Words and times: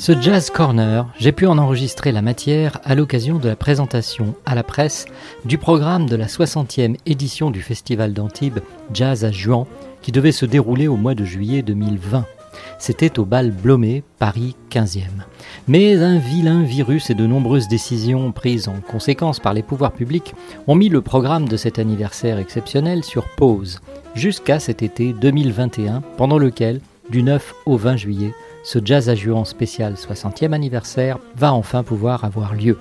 Ce 0.00 0.18
Jazz 0.18 0.48
Corner, 0.48 1.06
j'ai 1.18 1.30
pu 1.30 1.46
en 1.46 1.58
enregistrer 1.58 2.10
la 2.10 2.22
matière 2.22 2.80
à 2.84 2.94
l'occasion 2.94 3.36
de 3.36 3.50
la 3.50 3.54
présentation 3.54 4.34
à 4.46 4.54
la 4.54 4.62
presse 4.62 5.04
du 5.44 5.58
programme 5.58 6.08
de 6.08 6.16
la 6.16 6.24
60e 6.24 6.96
édition 7.04 7.50
du 7.50 7.60
Festival 7.60 8.14
d'Antibes 8.14 8.60
Jazz 8.94 9.26
à 9.26 9.30
Juan 9.30 9.66
qui 10.00 10.10
devait 10.10 10.32
se 10.32 10.46
dérouler 10.46 10.88
au 10.88 10.96
mois 10.96 11.14
de 11.14 11.26
juillet 11.26 11.60
2020. 11.60 12.24
C'était 12.78 13.18
au 13.18 13.26
bal 13.26 13.50
Blomé, 13.50 14.02
Paris 14.18 14.56
15e. 14.70 15.02
Mais 15.68 15.96
un 15.96 16.16
vilain 16.16 16.62
virus 16.62 17.10
et 17.10 17.14
de 17.14 17.26
nombreuses 17.26 17.68
décisions 17.68 18.32
prises 18.32 18.68
en 18.68 18.80
conséquence 18.80 19.38
par 19.38 19.52
les 19.52 19.62
pouvoirs 19.62 19.92
publics 19.92 20.32
ont 20.66 20.76
mis 20.76 20.88
le 20.88 21.02
programme 21.02 21.46
de 21.46 21.58
cet 21.58 21.78
anniversaire 21.78 22.38
exceptionnel 22.38 23.04
sur 23.04 23.28
pause, 23.36 23.82
jusqu'à 24.14 24.60
cet 24.60 24.80
été 24.80 25.12
2021, 25.12 26.00
pendant 26.16 26.38
lequel, 26.38 26.80
du 27.10 27.22
9 27.22 27.54
au 27.66 27.76
20 27.76 27.96
juillet, 27.96 28.32
ce 28.62 28.78
Jazz 28.84 29.08
à 29.08 29.14
Juan 29.14 29.44
spécial 29.44 29.94
60e 29.94 30.52
anniversaire 30.52 31.18
va 31.36 31.52
enfin 31.52 31.82
pouvoir 31.82 32.24
avoir 32.24 32.54
lieu. 32.54 32.78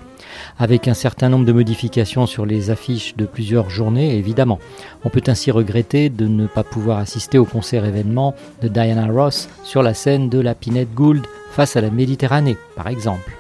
Avec 0.58 0.88
un 0.88 0.94
certain 0.94 1.30
nombre 1.30 1.46
de 1.46 1.54
modifications 1.54 2.26
sur 2.26 2.46
les 2.46 2.70
affiches 2.70 3.16
de 3.16 3.26
plusieurs 3.26 3.70
journées, 3.70 4.18
évidemment. 4.18 4.60
On 5.04 5.10
peut 5.10 5.24
ainsi 5.28 5.52
regretter 5.52 6.10
de 6.10 6.28
ne 6.28 6.48
pas 6.48 6.64
pouvoir 6.64 7.00
assister 7.00 7.38
au 7.38 7.46
concert 7.46 7.86
événement 7.86 8.36
de 8.62 8.68
Diana 8.68 9.08
Ross 9.08 9.50
sur 9.64 9.82
la 9.82 9.94
scène 9.94 10.30
de 10.30 10.40
la 10.40 10.56
Pinette 10.56 10.94
Gould 10.94 11.26
face 11.52 11.76
à 11.76 11.82
la 11.82 11.90
Méditerranée, 11.90 12.58
par 12.76 12.88
exemple, 12.88 13.38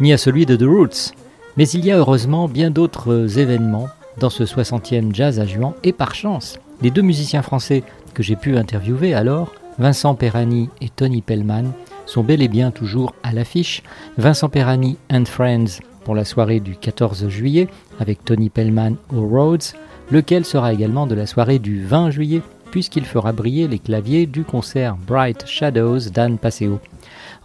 ni 0.00 0.12
à 0.12 0.18
celui 0.18 0.46
de 0.46 0.56
The 0.56 0.68
Roots. 0.68 1.12
Mais 1.56 1.68
il 1.68 1.84
y 1.84 1.92
a 1.92 1.98
heureusement 1.98 2.48
bien 2.48 2.70
d'autres 2.70 3.38
événements 3.38 3.88
dans 4.18 4.30
ce 4.30 4.44
60e 4.44 5.14
Jazz 5.14 5.40
à 5.40 5.46
Juan, 5.46 5.72
et 5.84 5.92
par 5.92 6.14
chance, 6.14 6.58
les 6.82 6.90
deux 6.90 7.02
musiciens 7.02 7.42
français 7.42 7.82
que 8.14 8.22
j'ai 8.22 8.36
pu 8.36 8.56
interviewer 8.56 9.14
alors 9.14 9.52
Vincent 9.78 10.14
Perani 10.14 10.70
et 10.80 10.88
Tony 10.88 11.20
Pellman 11.20 11.72
sont 12.06 12.22
bel 12.22 12.40
et 12.40 12.48
bien 12.48 12.70
toujours 12.70 13.14
à 13.22 13.32
l'affiche. 13.32 13.82
Vincent 14.16 14.48
Perani 14.48 14.96
and 15.12 15.26
Friends 15.26 15.80
pour 16.04 16.14
la 16.14 16.24
soirée 16.24 16.60
du 16.60 16.76
14 16.76 17.28
juillet 17.28 17.68
avec 18.00 18.24
Tony 18.24 18.48
Pellman 18.48 18.96
au 19.14 19.26
Rhodes, 19.26 19.64
lequel 20.10 20.44
sera 20.44 20.72
également 20.72 21.06
de 21.06 21.14
la 21.14 21.26
soirée 21.26 21.58
du 21.58 21.84
20 21.84 22.10
juillet 22.10 22.42
puisqu'il 22.70 23.04
fera 23.04 23.32
briller 23.32 23.68
les 23.68 23.78
claviers 23.78 24.26
du 24.26 24.44
concert 24.44 24.96
Bright 24.96 25.46
Shadows 25.46 26.10
d'Anne 26.12 26.38
Passeo. 26.38 26.80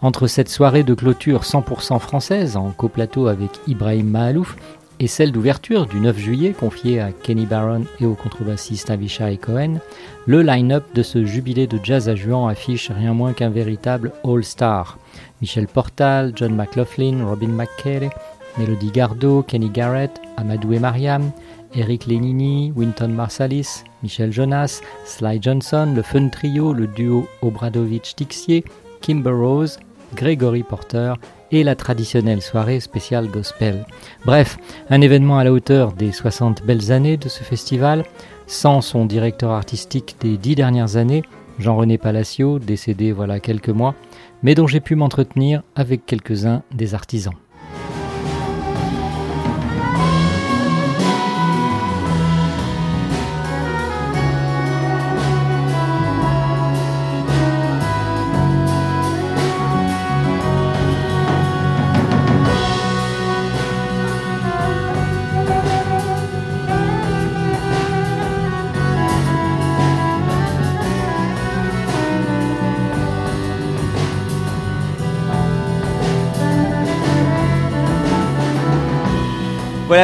Entre 0.00 0.26
cette 0.26 0.48
soirée 0.48 0.82
de 0.82 0.94
clôture 0.94 1.42
100% 1.42 1.98
française 1.98 2.56
en 2.56 2.70
coplateau 2.70 3.28
avec 3.28 3.50
Ibrahim 3.68 4.08
Mahalouf 4.08 4.56
et 5.02 5.08
celle 5.08 5.32
d'ouverture 5.32 5.86
du 5.86 5.98
9 5.98 6.16
juillet 6.16 6.52
confiée 6.52 7.00
à 7.00 7.10
Kenny 7.10 7.44
Barron 7.44 7.82
et 8.00 8.06
au 8.06 8.14
contrebassiste 8.14 8.88
Avishai 8.88 9.36
Cohen, 9.36 9.80
le 10.26 10.42
line-up 10.42 10.84
de 10.94 11.02
ce 11.02 11.24
jubilé 11.24 11.66
de 11.66 11.80
jazz 11.82 12.08
à 12.08 12.14
Juan 12.14 12.48
affiche 12.48 12.88
rien 12.88 13.12
moins 13.12 13.32
qu'un 13.32 13.50
véritable 13.50 14.12
all-star. 14.24 14.98
Michel 15.40 15.66
Portal, 15.66 16.30
John 16.36 16.54
McLaughlin, 16.54 17.26
Robin 17.26 17.48
McKay, 17.48 18.10
Melody 18.58 18.92
Gardot, 18.92 19.42
Kenny 19.42 19.70
Garrett, 19.70 20.20
Amadou 20.36 20.72
et 20.72 20.78
Mariam, 20.78 21.32
Eric 21.74 22.06
Lenini, 22.06 22.72
Winton 22.76 23.08
Marsalis, 23.08 23.82
Michel 24.04 24.32
Jonas, 24.32 24.82
Sly 25.04 25.42
Johnson, 25.42 25.94
le 25.96 26.02
Fun 26.02 26.28
Trio, 26.28 26.72
le 26.72 26.86
duo 26.86 27.26
Obradovich-Tixier, 27.42 28.62
Kimber 29.00 29.32
Rose, 29.32 29.80
Gregory 30.14 30.62
Porter 30.62 31.14
et 31.52 31.62
la 31.62 31.76
traditionnelle 31.76 32.42
soirée 32.42 32.80
spéciale 32.80 33.28
gospel. 33.28 33.86
Bref, 34.24 34.58
un 34.90 35.00
événement 35.00 35.38
à 35.38 35.44
la 35.44 35.52
hauteur 35.52 35.92
des 35.92 36.10
60 36.10 36.64
belles 36.64 36.90
années 36.90 37.16
de 37.16 37.28
ce 37.28 37.44
festival, 37.44 38.04
sans 38.46 38.80
son 38.80 39.06
directeur 39.06 39.52
artistique 39.52 40.16
des 40.20 40.36
dix 40.36 40.56
dernières 40.56 40.96
années, 40.96 41.22
Jean-René 41.58 41.98
Palacio, 41.98 42.58
décédé 42.58 43.12
voilà 43.12 43.38
quelques 43.38 43.68
mois, 43.68 43.94
mais 44.42 44.54
dont 44.54 44.66
j'ai 44.66 44.80
pu 44.80 44.96
m'entretenir 44.96 45.62
avec 45.76 46.06
quelques-uns 46.06 46.62
des 46.74 46.94
artisans. 46.94 47.34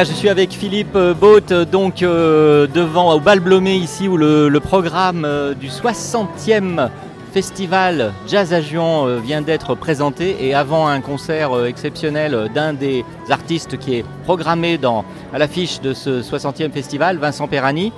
Je 0.05 0.13
suis 0.13 0.29
avec 0.29 0.51
Philippe 0.51 0.95
euh, 0.95 1.13
Boat, 1.13 1.65
donc 1.69 2.03
euh, 2.03 2.67
devant 2.67 3.13
au 3.13 3.19
bal 3.19 3.41
Blomé 3.41 3.75
ici 3.75 4.07
où 4.07 4.15
le, 4.15 4.57
programme 4.59 5.25
euh, 5.25 5.53
du 5.53 5.67
60e 5.67 6.89
festival 7.33 8.13
Jazz 8.25 8.53
à 8.53 8.61
Juan 8.61 9.19
vient 9.19 9.41
d'être 9.41 9.75
présenté 9.75 10.37
et 10.39 10.53
avant 10.53 10.87
un 10.87 11.01
concert 11.01 11.65
exceptionnel 11.65 12.49
d'un 12.55 12.71
des 12.71 13.03
artistes 13.29 13.77
qui 13.77 13.95
est 13.95 14.05
programmé 14.23 14.77
dans, 14.77 15.03
à 15.33 15.37
l'affiche 15.37 15.81
de 15.81 15.93
ce 15.93 16.21
60e 16.21 16.71
festival, 16.71 17.17
Vincent 17.17 17.49
Perani. 17.49 17.91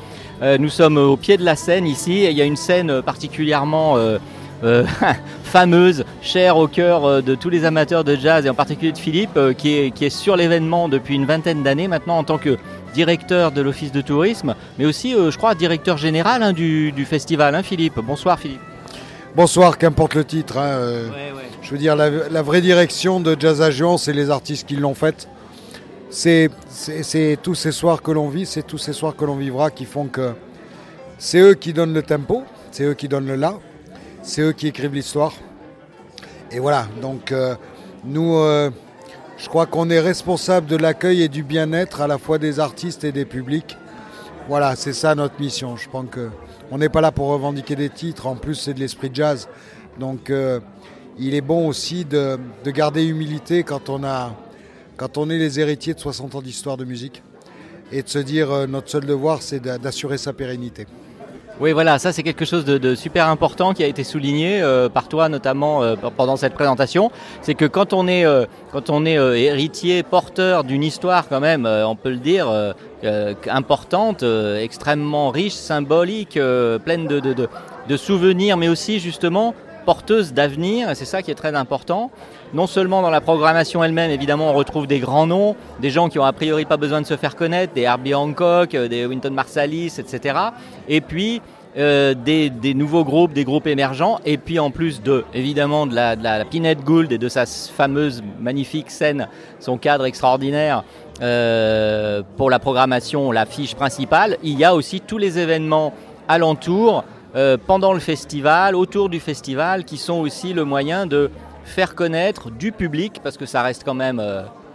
nous 0.60 0.70
sommes 0.70 0.98
au 0.98 1.18
pied 1.18 1.38
de 1.38 1.46
la 1.46 1.56
scène 1.56 1.86
ici 1.86 2.24
et 2.24 2.32
il 2.32 2.38
y 2.38 2.42
a 2.42 2.46
une 2.46 2.58
scène 2.58 3.04
particulièrement 3.04 3.96
euh, 4.64 4.86
fameuse, 5.52 6.06
chère 6.22 6.56
au 6.56 6.68
cœur 6.68 7.04
euh, 7.04 7.22
de 7.22 7.36
tous 7.36 7.50
les 7.50 7.66
amateurs 7.66 8.06
de 8.06 8.16
jazz 8.16 8.46
et 8.46 8.50
en 8.50 8.54
particulier 8.54 8.94
de 8.94 8.98
Philippe, 8.98 9.36
euh, 9.36 9.52
qui, 9.52 9.78
est, 9.78 9.92
qui 9.92 10.06
est 10.06 10.10
sur 10.10 10.38
l'événement 10.38 10.88
depuis 10.88 11.16
une 11.16 11.26
vingtaine 11.26 11.62
d'années 11.62 11.90
maintenant 11.90 12.18
en 12.18 12.24
tant 12.24 12.38
que 12.38 12.58
directeur 12.94 13.52
de 13.52 13.62
l'office 13.62 13.92
de 13.92 14.00
tourisme, 14.00 14.56
mais 14.80 14.86
aussi, 14.86 15.12
je 15.12 15.38
crois, 15.38 15.54
directeur 15.54 15.98
général 15.98 16.42
hein, 16.42 16.54
du, 16.54 17.06
festival. 17.06 17.54
Hein, 17.54 17.64
Philippe, 17.64 18.00
bonsoir 18.00 18.40
Philippe. 18.40 18.62
Bonsoir, 19.36 19.78
qu'importe 19.78 20.16
le 20.16 20.26
titre. 20.26 20.58
Hein, 20.58 21.10
je 21.62 21.72
veux 21.72 21.78
dire, 21.78 21.96
la, 21.96 22.42
vraie 22.42 22.60
direction 22.60 23.22
de 23.22 23.36
Jazz 23.40 23.62
Agent, 23.62 23.98
c'est 23.98 24.12
les 24.12 24.30
artistes 24.30 24.68
qui 24.68 24.76
l'ont 24.76 24.94
faite. 24.94 25.30
C'est 26.10 26.50
tous 27.42 27.56
ces 27.56 27.72
soirs 27.72 28.02
que 28.02 28.12
l'on 28.12 28.28
vit, 28.28 28.46
c'est 28.46 28.64
tous 28.64 28.78
ces 28.78 28.92
soirs 28.94 29.16
que 29.16 29.24
l'on 29.24 29.36
vivra 29.36 29.72
qui 29.72 29.86
font 29.86 30.08
que 30.08 30.32
c'est 31.18 31.40
eux 31.40 31.54
qui 31.54 31.72
donnent 31.72 31.94
le 31.94 32.04
tempo, 32.04 32.44
c'est 32.72 32.84
eux 32.84 32.94
qui 32.94 33.08
donnent 33.08 33.28
le 33.28 33.36
là, 33.36 33.54
c'est 34.22 34.42
eux 34.42 34.52
qui 34.52 34.68
écrivent 34.68 34.94
l'histoire. 34.94 35.34
Et 36.52 36.60
voilà, 36.60 36.88
donc 37.02 37.32
euh, 37.32 37.56
nous, 38.04 38.36
euh, 38.36 38.70
je 39.38 39.48
crois 39.48 39.66
qu'on 39.66 39.90
est 39.90 40.00
responsable 40.00 40.68
de 40.68 40.76
l'accueil 40.76 41.22
et 41.22 41.30
du 41.30 41.44
bien-être 41.44 42.02
à 42.02 42.08
la 42.08 42.18
fois 42.18 42.38
des 42.38 42.60
artistes 42.60 43.04
et 43.04 43.12
des 43.12 43.26
publics. 43.26 43.78
Voilà, 44.48 44.76
c'est 44.76 44.94
ça 44.94 45.16
notre 45.16 45.40
mission. 45.40 45.78
Je 45.78 45.90
pense 45.90 46.08
qu'on 46.12 46.78
n'est 46.78 46.90
pas 46.90 47.02
là 47.02 47.12
pour 47.12 47.28
revendiquer 47.28 47.76
des 47.76 47.90
titres, 47.90 48.28
en 48.28 48.36
plus 48.36 48.56
c'est 48.56 48.74
de 48.74 48.80
l'esprit 48.80 49.10
jazz. 49.14 49.48
Donc 50.00 50.30
euh, 50.30 50.60
il 51.18 51.36
est 51.36 51.42
bon 51.42 51.68
aussi 51.68 52.06
de, 52.06 52.38
garder 52.66 53.06
humilité 53.06 53.64
quand 53.64 53.90
on, 53.90 54.04
a, 54.04 54.36
quand 54.98 55.18
on 55.18 55.30
est 55.30 55.38
les 55.38 55.60
héritiers 55.60 55.94
de 55.94 56.00
60 56.00 56.36
ans 56.36 56.42
d'histoire 56.42 56.78
de 56.78 56.86
musique 56.86 57.24
et 57.92 58.04
de 58.04 58.10
se 58.10 58.20
dire 58.20 58.68
notre 58.68 58.90
seul 58.90 59.06
devoir 59.06 59.42
c'est 59.42 59.60
d'assurer 59.62 60.18
sa 60.18 60.34
pérennité. 60.34 60.88
Oui, 61.62 61.74
voilà, 61.74 62.00
ça 62.00 62.12
c'est 62.12 62.24
quelque 62.24 62.44
chose 62.44 62.66
de, 62.66 62.96
super 62.96 63.28
important 63.28 63.76
qui 63.76 63.84
a 63.84 63.88
été 63.88 64.04
souligné 64.04 64.64
euh, 64.64 64.90
par 64.90 65.08
toi 65.08 65.30
notamment 65.30 65.84
euh, 65.84 65.96
pendant 66.18 66.36
cette 66.36 66.56
présentation. 66.56 67.12
C'est 67.44 67.54
que 67.54 67.66
quand 67.66 67.94
on 67.94 68.08
est, 68.08 68.26
euh, 68.26 68.46
quand 68.72 68.90
on 68.90 69.06
est 69.06 69.14
héritier, 69.14 70.02
porteur 70.02 70.64
d'une 70.64 70.84
histoire 70.84 71.30
quand 71.30 71.40
même, 71.40 71.68
on 71.68 71.96
peut 71.96 72.10
le 72.10 72.18
dire, 72.18 72.52
importante, 73.48 74.24
extrêmement 74.60 75.30
riche, 75.30 75.54
symbolique, 75.54 76.40
pleine 76.84 77.06
de, 77.06 77.20
de, 77.20 77.48
de, 77.88 77.98
souvenirs, 77.98 78.58
mais 78.58 78.68
aussi 78.68 79.00
justement 79.00 79.54
porteuse 79.86 80.34
d'avenir, 80.34 80.90
c'est 80.96 81.06
ça 81.06 81.22
qui 81.22 81.32
est 81.32 81.36
très 81.36 81.56
important. 81.56 82.12
Non 82.54 82.68
seulement 82.68 83.02
dans 83.02 83.10
la 83.10 83.22
programmation 83.22 83.84
elle-même, 83.84 84.12
évidemment, 84.12 84.50
on 84.50 84.54
retrouve 84.54 84.88
des 84.88 85.00
grands 85.00 85.28
noms, 85.28 85.56
des 85.80 85.90
gens 85.90 86.10
qui 86.10 86.20
ont 86.20 86.26
a 86.26 86.34
priori 86.34 86.66
pas 86.66 86.78
besoin 86.78 87.02
de 87.02 87.06
se 87.06 87.18
faire 87.18 87.36
connaître, 87.36 87.74
des 87.74 87.82
Herbie 87.82 88.14
Hancock, 88.14 88.72
des 88.72 89.06
Winton 89.06 89.32
Marsalis, 89.32 89.94
etc. 90.00 90.38
Et 90.88 91.02
puis 91.02 91.42
euh, 91.78 92.14
des, 92.14 92.74
nouveaux 92.74 93.06
groupes, 93.06 93.32
des 93.32 93.46
groupes 93.46 93.68
émergents, 93.68 94.20
et 94.26 94.38
puis 94.38 94.60
en 94.60 94.72
plus 94.72 95.02
de, 95.02 95.24
évidemment, 95.34 95.88
de 95.88 95.96
la, 95.96 96.16
de 96.18 96.24
la 96.24 96.44
Pinette 96.44 96.84
Gould 96.84 97.12
et 97.12 97.18
de 97.18 97.30
sa 97.30 97.46
fameuse, 97.46 98.22
magnifique 98.40 98.92
scène, 98.92 99.28
son 99.60 99.78
cadre 99.78 100.06
extraordinaire 100.06 100.84
euh, 101.22 102.24
pour 102.36 102.50
la 102.50 102.60
programmation, 102.60 103.32
l'affiche 103.32 103.76
principale, 103.76 104.38
il 104.44 104.58
y 104.58 104.66
a 104.66 104.76
aussi 104.76 105.00
tous 105.00 105.18
les 105.18 105.40
événements 105.40 105.94
alentour, 106.28 107.06
euh, 107.36 107.56
pendant 107.66 107.94
le 107.94 108.00
festival, 108.00 108.76
autour 108.76 109.08
du 109.08 109.22
festival, 109.22 109.86
qui 109.86 109.98
sont 109.98 110.20
aussi 110.20 110.52
le 110.52 110.66
moyen 110.66 111.06
de 111.06 111.32
faire 111.64 111.96
connaître 111.96 112.52
du 112.52 112.74
public, 112.74 113.22
parce 113.24 113.38
que 113.38 113.46
ça 113.46 113.62
reste 113.62 113.84
quand 113.86 113.94
même 113.94 114.22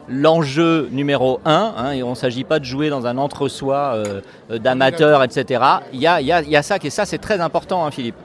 l'enjeu 0.08 0.88
numéro 0.92 1.40
un, 1.44 1.74
hein, 1.76 1.92
et 1.92 2.02
on 2.02 2.10
ne 2.10 2.14
s'agit 2.14 2.44
pas 2.44 2.58
de 2.58 2.64
jouer 2.64 2.90
dans 2.90 3.06
un 3.06 3.18
entre-soi 3.18 3.94
euh, 3.94 4.20
euh, 4.50 4.58
d'amateurs, 4.58 5.22
etc. 5.24 5.62
Il 5.92 6.00
y 6.00 6.06
a, 6.06 6.62
ça, 6.62 6.76
et 6.82 6.90
ça 6.90 7.04
c'est 7.04 7.18
très 7.18 7.40
important, 7.40 7.84
hein, 7.84 7.90
Philippe. 7.90 8.16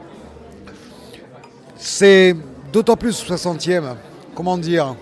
C'est 1.76 2.36
d'autant 2.72 2.96
plus 2.96 3.24
60e, 3.24 3.96
comment 4.36 4.58
dire, 4.58 4.96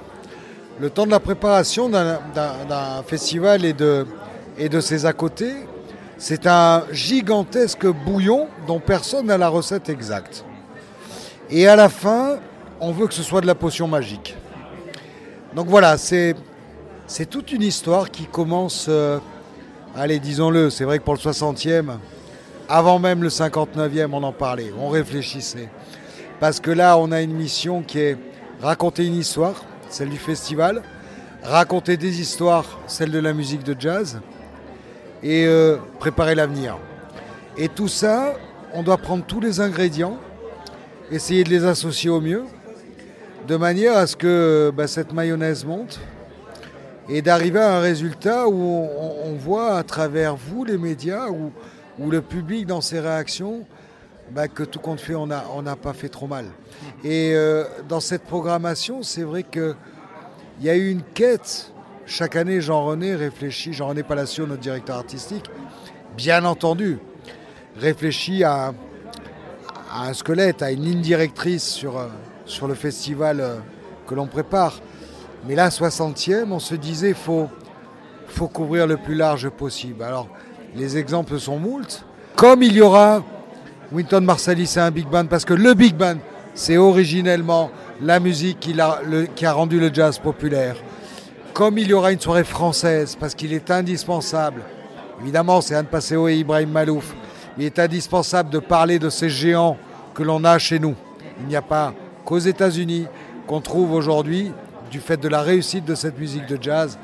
le 0.79 0.89
temps 0.89 1.05
de 1.05 1.11
la 1.11 1.19
préparation 1.19 1.89
d'un 1.89 3.03
festival 3.05 3.65
et 3.65 3.73
de, 3.73 4.05
et 4.57 4.69
de 4.69 4.79
ses 4.79 5.05
à 5.05 5.11
côté, 5.11 5.53
c'est 6.17 6.47
un 6.47 6.83
gigantesque 6.91 7.85
bouillon 7.87 8.47
dont 8.67 8.79
personne 8.79 9.25
n'a 9.25 9.37
la 9.37 9.49
recette 9.49 9.89
exacte. 9.89 10.45
Et 11.49 11.67
à 11.67 11.75
la 11.75 11.89
fin, 11.89 12.37
on 12.79 12.91
veut 12.91 13.07
que 13.07 13.13
ce 13.13 13.23
soit 13.23 13.41
de 13.41 13.47
la 13.47 13.55
potion 13.55 13.87
magique. 13.87 14.37
Donc 15.55 15.67
voilà, 15.67 15.97
c'est 15.97 16.35
c'est 17.09 17.27
toute 17.27 17.51
une 17.51 17.63
histoire 17.63 18.11
qui 18.11 18.25
commence, 18.25 18.85
euh, 18.87 19.17
allez 19.95 20.19
disons-le, 20.19 20.69
c'est 20.69 20.83
vrai 20.83 20.99
que 20.99 21.03
pour 21.03 21.15
le 21.15 21.19
60e, 21.19 21.97
avant 22.69 22.99
même 22.99 23.23
le 23.23 23.29
59e, 23.29 24.09
on 24.13 24.21
en 24.21 24.31
parlait, 24.31 24.71
on 24.79 24.89
réfléchissait. 24.89 25.69
Parce 26.39 26.59
que 26.59 26.69
là, 26.69 26.99
on 26.99 27.11
a 27.11 27.21
une 27.21 27.33
mission 27.33 27.81
qui 27.81 27.97
est 27.97 28.17
raconter 28.61 29.07
une 29.07 29.15
histoire, 29.15 29.65
celle 29.89 30.09
du 30.09 30.19
festival, 30.19 30.83
raconter 31.41 31.97
des 31.97 32.21
histoires, 32.21 32.79
celle 32.85 33.09
de 33.09 33.19
la 33.19 33.33
musique 33.33 33.63
de 33.63 33.75
jazz, 33.77 34.21
et 35.23 35.47
euh, 35.47 35.77
préparer 35.97 36.35
l'avenir. 36.35 36.77
Et 37.57 37.69
tout 37.69 37.87
ça, 37.87 38.35
on 38.71 38.83
doit 38.83 38.97
prendre 38.97 39.25
tous 39.25 39.39
les 39.39 39.59
ingrédients, 39.59 40.19
essayer 41.11 41.43
de 41.43 41.49
les 41.49 41.65
associer 41.65 42.11
au 42.11 42.21
mieux, 42.21 42.43
de 43.47 43.55
manière 43.55 43.97
à 43.97 44.05
ce 44.05 44.15
que 44.15 44.71
bah, 44.77 44.85
cette 44.85 45.11
mayonnaise 45.11 45.65
monte, 45.65 45.99
et 47.09 47.21
d'arriver 47.21 47.59
à 47.59 47.77
un 47.77 47.79
résultat 47.79 48.47
où 48.47 48.87
on, 49.23 49.33
voit 49.33 49.77
à 49.77 49.83
travers 49.83 50.35
vous, 50.35 50.63
les 50.63 50.77
médias, 50.77 51.27
ou, 51.29 51.51
le 52.09 52.21
public 52.21 52.65
dans 52.65 52.81
ses 52.81 52.99
réactions, 52.99 53.65
bah, 54.31 54.47
que 54.47 54.63
tout 54.63 54.79
compte 54.79 55.01
fait, 55.01 55.15
on 55.15 55.27
n'a 55.27 55.75
pas 55.75 55.93
fait 55.93 56.07
trop 56.07 56.27
mal. 56.27 56.45
Et 57.03 57.33
euh, 57.33 57.65
dans 57.87 57.99
cette 57.99 58.23
programmation, 58.23 59.03
c'est 59.03 59.23
vrai 59.23 59.43
qu'il 59.43 59.75
y 60.61 60.69
a 60.69 60.75
eu 60.75 60.89
une 60.89 61.01
quête. 61.01 61.73
Chaque 62.05 62.35
année, 62.35 62.61
Jean-René 62.61 63.15
réfléchit, 63.15 63.73
Jean-René 63.73 64.03
Palacio, 64.03 64.47
notre 64.47 64.61
directeur 64.61 64.97
artistique, 64.97 65.45
bien 66.15 66.45
entendu, 66.45 66.99
réfléchit 67.77 68.43
à, 68.43 68.73
un 69.93 70.13
squelette, 70.13 70.61
à 70.61 70.71
une 70.71 70.83
ligne 70.83 71.01
directrice 71.01 71.63
sur, 71.63 71.97
euh, 71.97 72.07
le 72.67 72.73
festival 72.75 73.39
euh, 73.41 73.55
que 74.07 74.15
l'on 74.15 74.27
prépare. 74.27 74.79
Mais 75.47 75.55
là, 75.55 75.69
60e, 75.69 76.51
on 76.51 76.59
se 76.59 76.75
disait 76.75 77.13
faut 77.13 77.49
faut 78.27 78.47
couvrir 78.47 78.85
le 78.85 78.97
plus 78.97 79.15
large 79.15 79.49
possible. 79.49 80.03
Alors, 80.03 80.27
les 80.75 80.97
exemples 80.97 81.39
sont 81.39 81.57
moult. 81.57 82.05
Comme 82.35 82.61
il 82.61 82.73
y 82.73 82.81
aura 82.81 83.23
Winton 83.91 84.21
Marsalis 84.21 84.67
c'est 84.67 84.79
un 84.79 84.91
big 84.91 85.07
band, 85.07 85.25
parce 85.25 85.45
que 85.45 85.53
le 85.53 85.73
big 85.73 85.95
band, 85.95 86.17
c'est 86.53 86.77
originellement 86.77 87.71
la 88.01 88.19
musique 88.19 88.59
qui 88.59 88.79
a, 88.79 89.53
rendu 89.53 89.79
le 89.79 89.91
jazz 89.91 90.19
populaire. 90.19 90.75
Comme 91.53 91.79
il 91.79 91.87
y 91.87 91.93
aura 91.93 92.11
une 92.11 92.19
soirée 92.19 92.43
française, 92.43 93.17
parce 93.19 93.33
qu'il 93.33 93.51
est 93.51 93.71
indispensable, 93.71 94.61
évidemment 95.21 95.61
c'est 95.61 95.73
Anne 95.73 95.87
Passeo 95.87 96.27
et 96.27 96.35
Ibrahim 96.35 96.69
Malouf, 96.69 97.15
il 97.57 97.65
est 97.65 97.79
indispensable 97.79 98.51
de 98.51 98.59
parler 98.59 98.99
de 98.99 99.09
ces 99.09 99.29
géants 99.29 99.77
que 100.13 100.21
l'on 100.21 100.43
a 100.43 100.59
chez 100.59 100.77
nous. 100.77 100.95
Il 101.41 101.47
n'y 101.47 101.55
a 101.55 101.61
pas 101.61 101.93
qu'aux 102.25 102.37
États-Unis 102.37 103.07
qu'on 103.47 103.59
trouve 103.59 103.93
aujourd'hui 103.93 104.51
du 104.89 104.99
fait 104.99 105.17
de 105.17 105.27
la 105.27 105.41
réussite 105.41 105.85
de 105.85 105.95
cette 105.95 106.19
musique 106.19 106.47
de 106.47 106.57
jazz, 106.61 106.97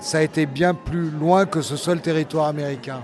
ça 0.00 0.18
a 0.18 0.22
été 0.22 0.46
bien 0.46 0.74
plus 0.74 1.10
loin 1.10 1.46
que 1.46 1.62
ce 1.62 1.76
seul 1.76 2.00
territoire 2.00 2.46
américain. 2.46 3.00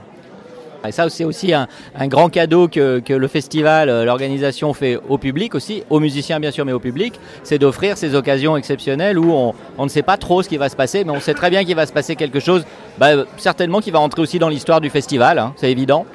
Et 0.87 0.93
ça, 0.93 1.09
c'est 1.11 1.25
aussi 1.25 1.53
un, 1.53 1.67
grand 2.03 2.29
cadeau 2.29 2.69
que, 2.69 3.03
le 3.09 3.29
festival, 3.29 3.89
euh, 3.89 4.05
l'organisation 4.05 4.73
fait 4.73 4.99
au 5.09 5.19
public 5.19 5.55
aussi, 5.55 5.83
aux 5.91 6.01
musiciens 6.01 6.39
bien 6.39 6.51
sûr, 6.51 6.65
mais 6.65 6.73
au 6.73 6.79
public, 6.79 7.19
c'est 7.43 7.59
d'offrir 7.59 7.97
ces 7.99 8.15
occasions 8.15 8.57
exceptionnelles 8.57 9.19
où 9.19 9.33
on, 9.33 9.85
ne 9.85 9.89
sait 9.89 10.03
pas 10.03 10.17
trop 10.17 10.43
ce 10.43 10.49
qui 10.49 10.57
va 10.57 10.69
se 10.69 10.77
passer, 10.77 11.05
mais 11.05 11.13
on 11.13 11.21
sait 11.21 11.35
très 11.35 11.51
bien 11.51 11.65
qu'il 11.65 11.75
va 11.75 11.87
se 11.87 11.93
passer 11.93 12.17
quelque 12.17 12.41
chose, 12.41 12.65
bah, 12.99 13.25
certainement 13.37 13.81
qui 13.81 13.91
va 13.91 14.01
entrer 14.01 14.23
aussi 14.23 14.39
dans 14.39 14.49
l'histoire 14.49 14.81
du 14.81 14.91
festival, 14.91 15.39
hein, 15.39 15.55
c'est 15.57 15.71
évident. 15.71 16.07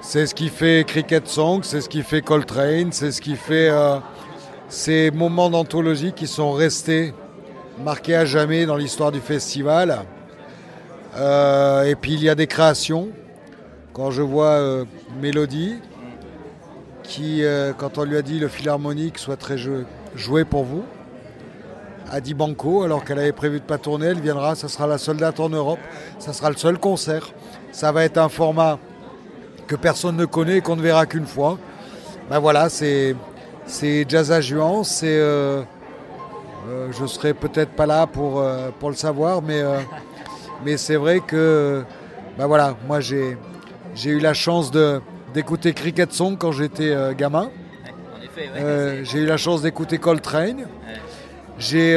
C'est 0.00 0.26
ce 0.26 0.34
qui 0.34 0.48
fait 0.48 0.84
Cricket 0.86 1.28
Song, 1.28 1.60
c'est 1.62 1.80
ce 1.80 1.88
qui 1.88 2.02
fait 2.02 2.22
Coltrane, 2.22 2.90
c'est 2.90 3.12
ce 3.12 3.20
qui 3.20 3.36
fait 3.36 3.68
euh, 3.70 3.96
ces 4.68 5.10
moments 5.10 5.50
d'anthologie 5.50 6.12
qui 6.12 6.26
sont 6.26 6.52
restés 6.52 7.12
marqué 7.80 8.14
à 8.14 8.24
jamais 8.24 8.66
dans 8.66 8.76
l'histoire 8.76 9.12
du 9.12 9.20
festival. 9.20 10.04
Euh, 11.16 11.84
et 11.84 11.94
puis 11.94 12.12
il 12.12 12.22
y 12.22 12.28
a 12.28 12.34
des 12.34 12.46
créations. 12.46 13.08
Quand 13.92 14.10
je 14.10 14.22
vois 14.22 14.46
euh, 14.46 14.84
Mélodie, 15.20 15.76
qui, 17.02 17.42
euh, 17.42 17.72
quand 17.76 17.98
on 17.98 18.04
lui 18.04 18.16
a 18.16 18.22
dit 18.22 18.38
le 18.38 18.48
philharmonique 18.48 19.18
souhaiterait 19.18 19.56
jouer 20.14 20.44
pour 20.44 20.64
vous, 20.64 20.84
a 22.12 22.20
dit 22.20 22.34
Banco, 22.34 22.82
alors 22.82 23.04
qu'elle 23.04 23.18
avait 23.18 23.32
prévu 23.32 23.60
de 23.60 23.64
pas 23.64 23.78
tourner, 23.78 24.06
elle 24.06 24.20
viendra, 24.20 24.54
ça 24.54 24.68
sera 24.68 24.86
la 24.86 24.98
seule 24.98 25.16
date 25.16 25.40
en 25.40 25.48
Europe, 25.48 25.78
ça 26.18 26.32
sera 26.32 26.50
le 26.50 26.56
seul 26.56 26.78
concert. 26.78 27.32
Ça 27.72 27.92
va 27.92 28.04
être 28.04 28.18
un 28.18 28.28
format 28.28 28.78
que 29.66 29.76
personne 29.76 30.16
ne 30.16 30.24
connaît 30.24 30.58
et 30.58 30.60
qu'on 30.60 30.76
ne 30.76 30.82
verra 30.82 31.06
qu'une 31.06 31.26
fois. 31.26 31.58
Ben 32.28 32.38
voilà, 32.40 32.68
c'est 32.68 33.14
Jazz 34.08 34.32
à 34.32 34.40
Juan, 34.40 34.82
c'est 34.84 35.20
je 36.92 37.02
ne 37.02 37.06
serai 37.06 37.34
peut-être 37.34 37.70
pas 37.70 37.86
là 37.86 38.06
pour, 38.06 38.40
euh, 38.40 38.70
pour 38.78 38.90
le 38.90 38.96
savoir, 38.96 39.42
mais, 39.42 39.60
euh, 39.60 39.78
mais 40.64 40.76
c'est 40.76 40.96
vrai 40.96 41.20
que 41.20 41.82
ben 42.38 42.46
voilà, 42.46 42.76
moi 42.86 43.00
j'ai, 43.00 43.36
j'ai 43.94 44.10
eu 44.10 44.20
la 44.20 44.34
chance 44.34 44.70
de, 44.70 45.00
d'écouter 45.34 45.72
Cricket 45.72 46.12
Song 46.12 46.36
quand 46.38 46.52
j'étais 46.52 46.94
gamin. 47.16 47.50
j'ai 49.02 49.18
eu 49.18 49.26
la 49.26 49.36
chance 49.36 49.62
d'écouter 49.62 49.98
Coltrane. 49.98 50.66
J'ai, 51.58 51.96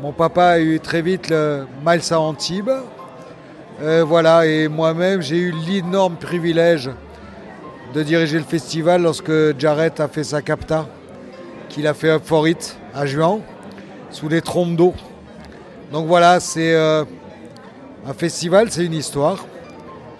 mon 0.00 0.12
papa 0.12 0.44
a 0.44 0.58
eu 0.60 0.80
très 0.80 1.02
vite 1.02 1.28
le 1.28 1.66
Miles 1.84 2.12
à 2.12 2.20
Antibes. 2.20 2.70
voilà, 3.80 4.46
et 4.46 4.68
moi-même 4.68 5.20
j'ai 5.20 5.36
eu 5.36 5.52
l'énorme 5.66 6.16
privilège 6.16 6.90
de 7.92 8.02
diriger 8.02 8.38
le 8.38 8.44
festival 8.44 9.02
lorsque 9.02 9.58
Jarrett 9.58 10.00
a 10.00 10.08
fait 10.08 10.24
sa 10.24 10.42
capta 10.42 10.86
qu'il 11.74 11.88
a 11.88 11.94
fait 11.94 12.10
Up 12.10 12.22
for 12.24 12.46
It 12.46 12.76
à 12.94 13.04
Juan, 13.04 13.40
sous 14.10 14.28
les 14.28 14.40
trompes 14.40 14.76
d'eau. 14.76 14.94
Donc 15.90 16.06
voilà, 16.06 16.38
c'est 16.38 16.72
euh, 16.72 17.04
un 18.06 18.12
festival, 18.12 18.70
c'est 18.70 18.84
une 18.84 18.94
histoire. 18.94 19.44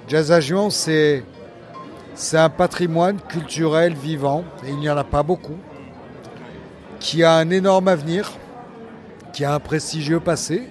Jazz 0.08 0.32
à 0.32 0.40
Juan, 0.40 0.68
c'est 0.72 1.22
un 2.32 2.48
patrimoine 2.50 3.20
culturel 3.20 3.94
vivant, 3.94 4.42
et 4.66 4.70
il 4.70 4.78
n'y 4.78 4.90
en 4.90 4.96
a 4.96 5.04
pas 5.04 5.22
beaucoup, 5.22 5.56
qui 6.98 7.22
a 7.22 7.34
un 7.34 7.48
énorme 7.50 7.86
avenir, 7.86 8.32
qui 9.32 9.44
a 9.44 9.54
un 9.54 9.60
prestigieux 9.60 10.18
passé. 10.18 10.64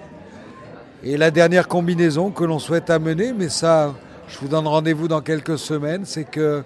Et 1.02 1.16
la 1.16 1.32
dernière 1.32 1.70
combinaison 1.70 2.30
que 2.30 2.44
l'on 2.44 2.60
souhaite 2.60 2.90
amener, 2.90 3.32
mais 3.32 3.48
ça, 3.48 3.94
je 4.28 4.38
vous 4.40 4.50
donne 4.50 4.68
rendez-vous 4.68 5.08
dans 5.08 5.22
quelques 5.22 5.58
semaines, 5.58 6.04
c'est 6.04 6.26
que 6.26 6.62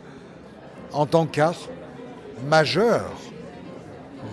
en 0.91 1.05
tant 1.05 1.27
qu'art 1.27 1.53
majeur, 2.49 3.11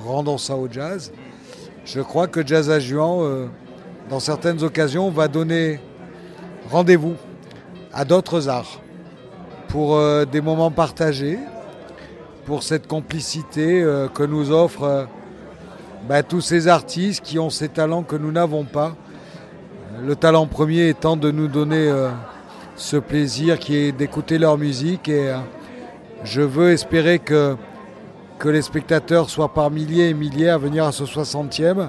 rendons 0.05 0.39
ça 0.39 0.57
au 0.57 0.69
jazz. 0.71 1.13
Je 1.85 2.01
crois 2.01 2.27
que 2.27 2.47
Jazz 2.47 2.71
à 2.71 2.81
Juan, 2.81 3.19
euh, 3.21 3.47
dans 4.09 4.21
certaines 4.21 4.63
occasions, 4.63 5.11
va 5.11 5.29
donner 5.29 5.81
rendez-vous 6.71 7.15
à 7.93 8.05
d'autres 8.05 8.49
arts 8.49 8.81
pour 9.69 9.97
euh, 9.97 10.25
des 10.25 10.41
moments 10.41 10.71
partagés, 10.71 11.39
pour 12.47 12.63
cette 12.63 12.87
complicité 12.87 13.83
euh, 13.83 14.09
que 14.09 14.23
nous 14.23 14.51
offrent 14.51 15.07
bah, 16.09 16.23
tous 16.23 16.41
ces 16.41 16.69
artistes 16.69 17.23
qui 17.23 17.39
ont 17.39 17.51
ces 17.51 17.69
talents 17.69 18.03
que 18.03 18.17
nous 18.17 18.33
n'avons 18.33 18.65
pas. 18.65 18.95
Le 20.03 20.17
talent 20.17 20.47
premier 20.47 20.89
étant 20.89 21.17
de 21.17 21.31
nous 21.31 21.47
donner 21.47 21.93
ce 22.75 22.97
plaisir 22.97 23.61
qui 23.61 23.77
est 23.77 23.93
d'écouter 23.93 24.39
leur 24.39 24.59
musique 24.59 25.09
et 25.09 25.33
je 26.25 26.41
veux 26.41 26.73
espérer 26.73 27.21
que, 27.21 27.57
que 28.45 28.51
les 28.51 28.61
spectateurs 28.61 29.31
soient 29.31 29.55
par 29.55 29.71
milliers 29.71 30.11
et 30.11 30.15
milliers 30.15 30.51
à 30.51 30.59
venir 30.59 30.85
à 30.85 30.93
ce 30.93 31.05
60e 31.05 31.89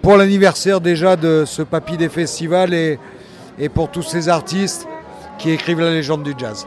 pour 0.00 0.16
l'anniversaire 0.16 0.80
déjà 0.80 1.16
de 1.16 1.42
ce 1.44 1.62
papy 1.62 1.96
des 1.96 2.08
festivals 2.08 2.72
et, 2.72 3.00
pour 3.74 3.90
tous 3.90 4.02
ces 4.02 4.28
artistes 4.28 4.86
qui 5.36 5.50
écrivent 5.50 5.80
la 5.80 5.90
légende 5.90 6.22
du 6.22 6.32
jazz. 6.38 6.64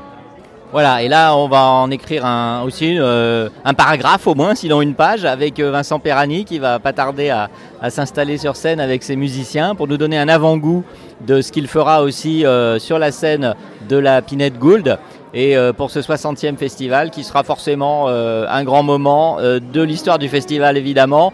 Voilà, 0.74 1.04
et 1.04 1.08
là 1.08 1.34
on 1.38 1.48
va 1.48 1.64
en 1.68 1.90
écrire 1.90 2.26
aussi 2.66 2.98
euh, 3.00 3.48
un 3.64 3.74
paragraphe 3.74 4.28
au 4.28 4.36
moins, 4.36 4.56
sinon 4.56 4.82
une 4.82 4.94
page, 4.94 5.24
avec 5.24 5.62
euh, 5.62 5.72
Vincent 5.72 6.00
Perrani 6.00 6.44
qui 6.44 6.60
va 6.60 6.80
pas 6.80 6.92
tarder 6.92 7.30
à, 7.30 7.50
s'installer 7.90 8.38
sur 8.38 8.58
scène 8.58 8.82
avec 8.82 9.04
ses 9.04 9.16
musiciens 9.16 9.74
pour 9.74 9.88
nous 9.88 9.98
donner 9.98 10.18
un 10.18 10.28
avant-goût 10.28 10.84
de 11.26 11.42
ce 11.42 11.54
qu'il 11.54 11.68
fera 11.70 12.04
aussi 12.04 12.46
euh, 12.46 12.78
sur 12.78 13.00
la 13.00 13.14
scène 13.14 13.56
de 13.88 13.96
la 13.96 14.22
Pinette 14.22 14.60
Gould 14.60 14.98
et 15.34 15.56
pour 15.78 15.92
ce 15.92 16.00
60e 16.00 16.58
festival 16.58 17.10
qui 17.12 17.24
sera 17.24 17.44
forcément 17.44 18.08
un 18.08 18.64
grand 18.64 18.84
moment 18.84 19.38
de 19.40 19.82
l'histoire 19.82 20.20
du 20.20 20.30
festival 20.30 20.78
évidemment. 20.78 21.34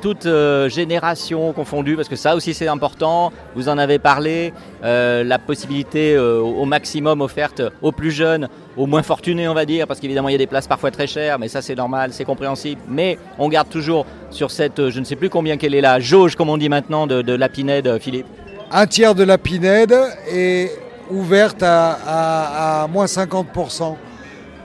Toute 0.00 0.26
euh, 0.26 0.68
génération 0.68 1.52
confondue, 1.52 1.96
parce 1.96 2.08
que 2.08 2.16
ça 2.16 2.34
aussi 2.36 2.54
c'est 2.54 2.68
important, 2.68 3.32
vous 3.54 3.68
en 3.68 3.78
avez 3.78 3.98
parlé, 3.98 4.52
euh, 4.84 5.24
la 5.24 5.38
possibilité 5.38 6.14
euh, 6.14 6.40
au 6.40 6.64
maximum 6.64 7.20
offerte 7.20 7.62
aux 7.82 7.92
plus 7.92 8.10
jeunes, 8.10 8.48
aux 8.76 8.86
moins 8.86 9.02
fortunés 9.02 9.48
on 9.48 9.54
va 9.54 9.64
dire, 9.64 9.86
parce 9.86 10.00
qu'évidemment 10.00 10.28
il 10.28 10.32
y 10.32 10.34
a 10.34 10.38
des 10.38 10.46
places 10.46 10.66
parfois 10.66 10.90
très 10.90 11.06
chères, 11.06 11.38
mais 11.38 11.48
ça 11.48 11.62
c'est 11.62 11.74
normal, 11.74 12.12
c'est 12.12 12.24
compréhensible, 12.24 12.80
mais 12.88 13.18
on 13.38 13.48
garde 13.48 13.68
toujours 13.68 14.06
sur 14.30 14.50
cette, 14.50 14.90
je 14.90 15.00
ne 15.00 15.04
sais 15.04 15.16
plus 15.16 15.30
combien 15.30 15.56
quelle 15.56 15.74
est 15.74 15.80
la 15.80 16.00
jauge, 16.00 16.36
comme 16.36 16.50
on 16.50 16.58
dit 16.58 16.68
maintenant, 16.68 17.06
de, 17.06 17.32
la 17.32 17.48
Pinède, 17.48 17.98
Philippe. 18.00 18.26
Un 18.70 18.86
tiers 18.86 19.14
de 19.14 19.24
la 19.24 19.38
Pinède 19.38 19.94
est 20.30 20.70
ouverte 21.10 21.62
à, 21.62 22.86
moins 22.90 23.06
50% 23.06 23.96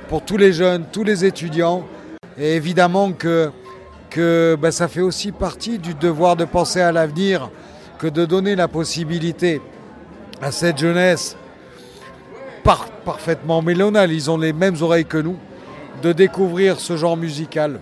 pour 0.07 0.21
tous 0.23 0.37
les 0.37 0.53
jeunes, 0.53 0.85
tous 0.91 1.03
les 1.03 1.25
étudiants, 1.25 1.85
et 2.37 2.55
évidemment 2.55 3.11
que 3.11 3.51
que 4.09 4.55
ben, 4.57 4.71
ça 4.71 4.87
fait 4.87 5.01
aussi 5.01 5.33
partie 5.33 5.77
du 5.77 5.93
devoir 5.93 6.37
de 6.37 6.45
penser 6.45 6.79
à 6.79 6.93
l'avenir 6.93 7.49
que 7.97 8.07
de 8.07 8.23
donner 8.23 8.55
la 8.55 8.69
possibilité 8.69 9.61
à 10.41 10.51
cette 10.51 10.77
jeunesse 10.77 11.35
parfaitement 13.05 13.61
mélonale, 13.61 14.11
ils 14.11 14.31
ont 14.31 14.37
les 14.37 14.53
mêmes 14.53 14.75
oreilles 14.81 15.05
que 15.05 15.17
nous, 15.17 15.37
de 16.01 16.11
découvrir 16.11 16.79
ce 16.79 16.97
genre 16.97 17.15
musical. 17.15 17.79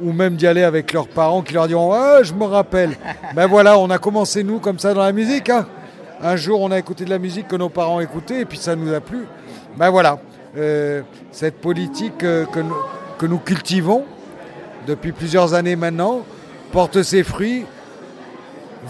Ou 0.00 0.12
même 0.12 0.36
d'y 0.36 0.46
aller 0.46 0.62
avec 0.62 0.92
leurs 0.92 1.08
parents 1.08 1.42
qui 1.42 1.54
leur 1.54 1.68
diront 1.68 1.92
Ah, 1.92 2.22
je 2.22 2.32
me 2.32 2.44
rappelle. 2.44 2.96
ben 3.34 3.46
voilà, 3.46 3.78
on 3.78 3.90
a 3.90 3.98
commencé 3.98 4.42
nous 4.42 4.58
comme 4.58 4.78
ça 4.78 4.94
dans 4.94 5.02
la 5.02 5.12
musique. 5.12 5.50
Hein. 5.50 5.66
Un 6.22 6.36
jour, 6.36 6.60
on 6.60 6.70
a 6.70 6.78
écouté 6.78 7.06
de 7.06 7.10
la 7.10 7.18
musique 7.18 7.48
que 7.48 7.56
nos 7.56 7.70
parents 7.70 7.98
écoutaient 8.00 8.40
et 8.40 8.44
puis 8.44 8.58
ça 8.58 8.76
nous 8.76 8.92
a 8.92 9.00
plu. 9.00 9.24
Ben 9.76 9.88
voilà, 9.88 10.18
euh, 10.56 11.00
cette 11.30 11.60
politique 11.60 12.22
euh, 12.24 12.44
que, 12.44 13.26
nous 13.26 13.38
cultivons, 13.38 14.04
depuis 14.86 15.12
plusieurs 15.12 15.54
années 15.54 15.76
maintenant, 15.76 16.20
porte 16.72 17.02
ses 17.02 17.22
fruits. 17.22 17.64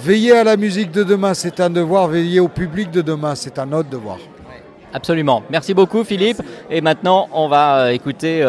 Veiller 0.02 0.32
à 0.32 0.44
la 0.44 0.56
musique 0.56 0.90
de 0.90 1.04
demain, 1.04 1.34
c'est 1.34 1.60
un 1.60 1.70
devoir. 1.70 2.08
Veiller 2.08 2.40
au 2.40 2.48
public 2.48 2.90
de 2.90 3.00
demain, 3.00 3.36
c'est 3.36 3.58
un 3.60 3.72
autre 3.72 3.88
devoir. 3.88 4.18
Absolument. 4.92 5.44
Merci 5.50 5.72
beaucoup 5.72 6.02
Philippe. 6.02 6.42
Et 6.68 6.80
maintenant, 6.80 7.28
on 7.32 7.46
va 7.46 7.78
euh, 7.78 7.88
écouter 7.90 8.44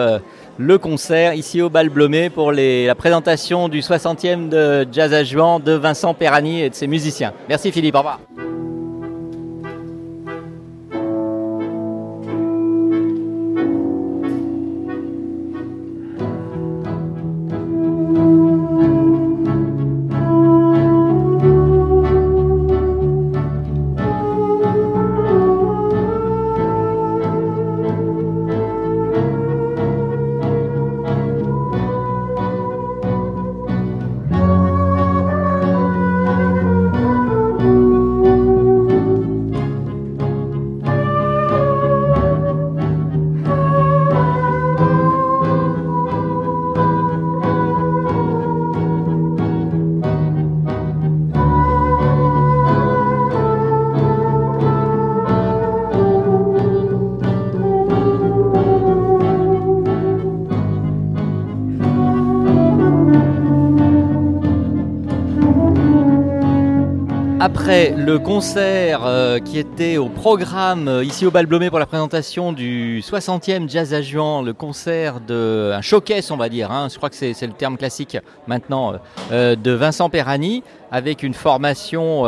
le 0.57 0.77
concert 0.79 1.35
ici 1.35 1.61
au 1.61 1.69
Bal 1.69 1.89
Blomé 1.89 2.31
pour 2.31 2.51
la 2.51 2.95
présentation 2.95 3.69
du 3.69 3.81
60e 3.81 4.50
de 4.50 4.88
Jazz 4.91 5.13
à 5.13 5.23
Juan 5.23 5.61
de 5.61 5.73
Vincent 5.73 6.15
Perrani 6.15 6.61
et 6.61 6.69
de 6.71 6.75
ses 6.75 6.88
musiciens. 6.88 7.31
Merci 7.47 7.71
Philippe, 7.71 7.95
au 7.95 8.00
revoir. 8.00 8.19
Après 67.62 67.91
le 67.96 68.18
concert 68.18 69.06
euh, 69.06 69.38
qui 69.38 69.60
était 69.60 69.98
au 69.98 70.10
programme 70.10 70.88
euh, 70.88 71.03
ici 71.03 71.27
au 71.27 71.32
Balblomé 71.32 71.70
pour 71.70 71.77
la 71.77 71.86
présentation 71.86 72.53
du 72.53 73.01
60e 73.01 73.70
Jazz 73.70 73.94
à 73.94 74.01
Juan, 74.01 74.44
le 74.44 74.53
concert 74.53 75.20
de 75.22 75.72
un 75.72 75.82
showcase 75.82 76.32
on 76.32 76.38
va 76.38 76.50
dire, 76.50 76.72
hein, 76.72 76.88
je 76.89 76.98
crois 76.98 77.12
que 77.12 77.15
c'est 77.15 77.39
le 77.39 77.53
terme 77.53 77.77
classique 77.77 78.18
maintenant, 78.48 78.96
euh, 79.32 79.56
de 79.56 79.72
Vincent 79.74 80.10
Perrani 80.10 80.63
avec 80.91 81.22
une 81.22 81.36
formation 81.36 82.24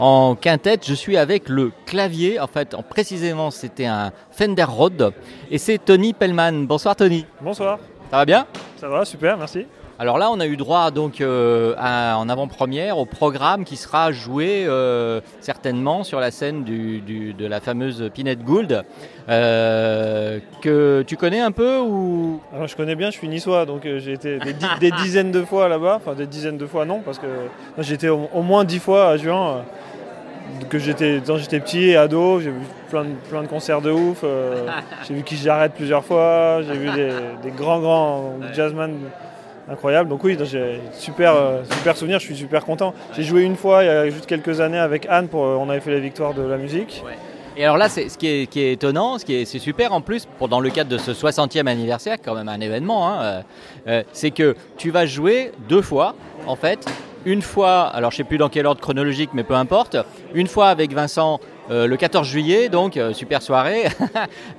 en 0.00 0.34
quintette. 0.34 0.84
Je 0.84 0.94
suis 0.94 1.16
avec 1.16 1.48
le 1.48 1.70
clavier, 1.86 2.40
en 2.40 2.48
fait 2.48 2.76
précisément 2.90 3.52
c'était 3.52 3.86
un 3.86 4.10
Fender 4.32 4.64
Rhodes 4.64 5.12
et 5.52 5.58
c'est 5.58 5.78
Tony 5.78 6.14
Pellman. 6.14 6.66
Bonsoir 6.66 6.96
Tony. 6.96 7.26
Bonsoir. 7.40 7.78
Ça 8.10 8.16
va 8.16 8.24
bien? 8.24 8.44
Ça 8.76 8.88
va, 8.88 9.04
super, 9.04 9.38
merci. 9.38 9.66
Alors 10.04 10.18
là, 10.18 10.30
on 10.30 10.38
a 10.38 10.46
eu 10.46 10.58
droit 10.58 10.90
donc 10.90 11.22
euh, 11.22 11.74
en 11.78 12.28
avant-première 12.28 12.98
au 12.98 13.06
programme 13.06 13.64
qui 13.64 13.76
sera 13.78 14.12
joué 14.12 14.66
euh, 14.66 15.22
certainement 15.40 16.04
sur 16.04 16.20
la 16.20 16.30
scène 16.30 16.62
de 16.62 17.46
la 17.46 17.58
fameuse 17.58 18.10
Pinette 18.12 18.44
Gould, 18.44 18.84
euh, 19.30 20.40
que 20.60 21.02
tu 21.06 21.16
connais 21.16 21.40
un 21.40 21.52
peu 21.52 21.78
ou? 21.78 22.38
Alors, 22.54 22.66
Je 22.66 22.76
connais 22.76 22.96
bien, 22.96 23.10
je 23.10 23.16
suis 23.16 23.28
niçois, 23.28 23.64
donc 23.64 23.84
j'ai 23.84 24.12
été 24.12 24.38
des, 24.40 24.90
dizaines 24.90 25.32
de 25.32 25.42
fois 25.42 25.70
là-bas, 25.70 25.94
enfin 25.96 26.12
des 26.12 26.26
dizaines 26.26 26.58
de 26.58 26.66
fois 26.66 26.84
non, 26.84 27.00
parce 27.00 27.18
que 27.18 27.26
j'ai 27.78 27.94
été 27.94 28.10
au, 28.10 28.42
moins 28.42 28.64
dix 28.64 28.80
fois 28.80 29.08
à 29.08 29.16
Juin. 29.16 29.62
que 30.68 30.78
j'étais 30.78 31.22
quand 31.26 31.38
j'étais 31.38 31.60
petit 31.60 31.84
et 31.84 31.96
ado, 31.96 32.40
j'ai 32.40 32.50
vu 32.50 32.60
plein 32.90 33.04
de, 33.04 33.14
plein 33.30 33.40
de 33.40 33.48
concerts 33.48 33.80
de 33.80 33.90
ouf. 33.90 34.22
j'ai 35.08 35.14
vu 35.14 35.22
qui 35.22 35.36
j'arrête 35.36 35.72
plusieurs 35.72 36.04
fois, 36.04 36.60
j'ai 36.60 36.76
vu 36.76 36.90
des, 36.90 37.08
des, 37.42 37.50
grands 37.52 37.80
grands 37.80 38.34
jazzmen 38.52 38.98
incroyable. 39.70 40.08
Donc 40.08 40.22
oui, 40.24 40.36
j'ai 40.44 40.80
super, 40.92 41.34
euh, 41.34 41.62
super 41.70 41.96
souvenir, 41.96 42.18
je 42.18 42.24
suis 42.24 42.36
super 42.36 42.64
content. 42.64 42.94
J'ai 43.14 43.22
joué 43.22 43.42
une 43.42 43.56
fois 43.56 43.82
il 43.82 43.86
y 43.86 43.90
a 43.90 44.08
juste 44.10 44.26
quelques 44.26 44.60
années 44.60 44.78
avec 44.78 45.06
Anne, 45.08 45.28
euh, 45.34 45.36
on 45.36 45.68
avait 45.68 45.80
fait 45.80 45.92
la 45.92 46.00
victoire 46.00 46.34
de 46.34 46.42
la 46.42 46.56
musique. 46.56 47.02
Et 47.56 47.64
alors 47.64 47.76
là, 47.76 47.88
ce 47.88 48.18
qui 48.18 48.26
est, 48.26 48.72
étonnant, 48.72 49.18
ce 49.18 49.24
qui 49.24 49.34
est, 49.34 49.44
super 49.44 49.92
en 49.92 50.00
plus, 50.00 50.26
pour, 50.38 50.48
dans 50.48 50.58
le 50.58 50.70
cadre 50.70 50.90
de 50.90 50.98
ce 50.98 51.12
60e 51.12 51.68
anniversaire, 51.68 52.16
quand 52.22 52.34
même 52.34 52.48
un 52.48 52.60
événement, 52.60 53.08
hein, 53.08 53.44
euh, 53.86 54.02
c'est 54.12 54.32
que 54.32 54.56
tu 54.76 54.90
vas 54.90 55.06
jouer 55.06 55.52
deux 55.68 55.82
fois, 55.82 56.16
en 56.48 56.56
fait. 56.56 56.84
Une 57.24 57.42
fois, 57.42 57.82
alors 57.82 58.10
je 58.10 58.16
sais 58.16 58.24
plus 58.24 58.38
dans 58.38 58.48
quel 58.48 58.66
ordre 58.66 58.80
chronologique, 58.80 59.30
mais 59.34 59.44
peu 59.44 59.54
importe. 59.54 59.96
Une 60.34 60.48
fois 60.48 60.68
avec 60.68 60.92
Vincent 60.92 61.38
le 61.70 61.96
14 61.96 62.26
juillet, 62.26 62.68
donc 62.68 62.98
super 63.12 63.40
soirée, 63.40 63.84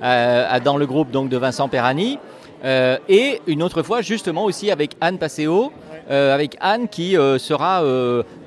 dans 0.00 0.76
le 0.76 0.86
groupe 0.86 1.12
donc 1.12 1.28
de 1.28 1.36
Vincent 1.36 1.68
Perrani. 1.68 2.18
Euh, 2.64 2.98
et 3.08 3.40
une 3.46 3.62
autre 3.62 3.82
fois, 3.82 4.02
justement, 4.02 4.44
aussi 4.44 4.70
avec 4.70 4.92
Anne 5.00 5.18
Passeo, 5.18 5.72
euh, 6.10 6.34
avec 6.34 6.56
Anne 6.60 6.88
qui 6.88 7.16
euh, 7.16 7.38
sera 7.38 7.82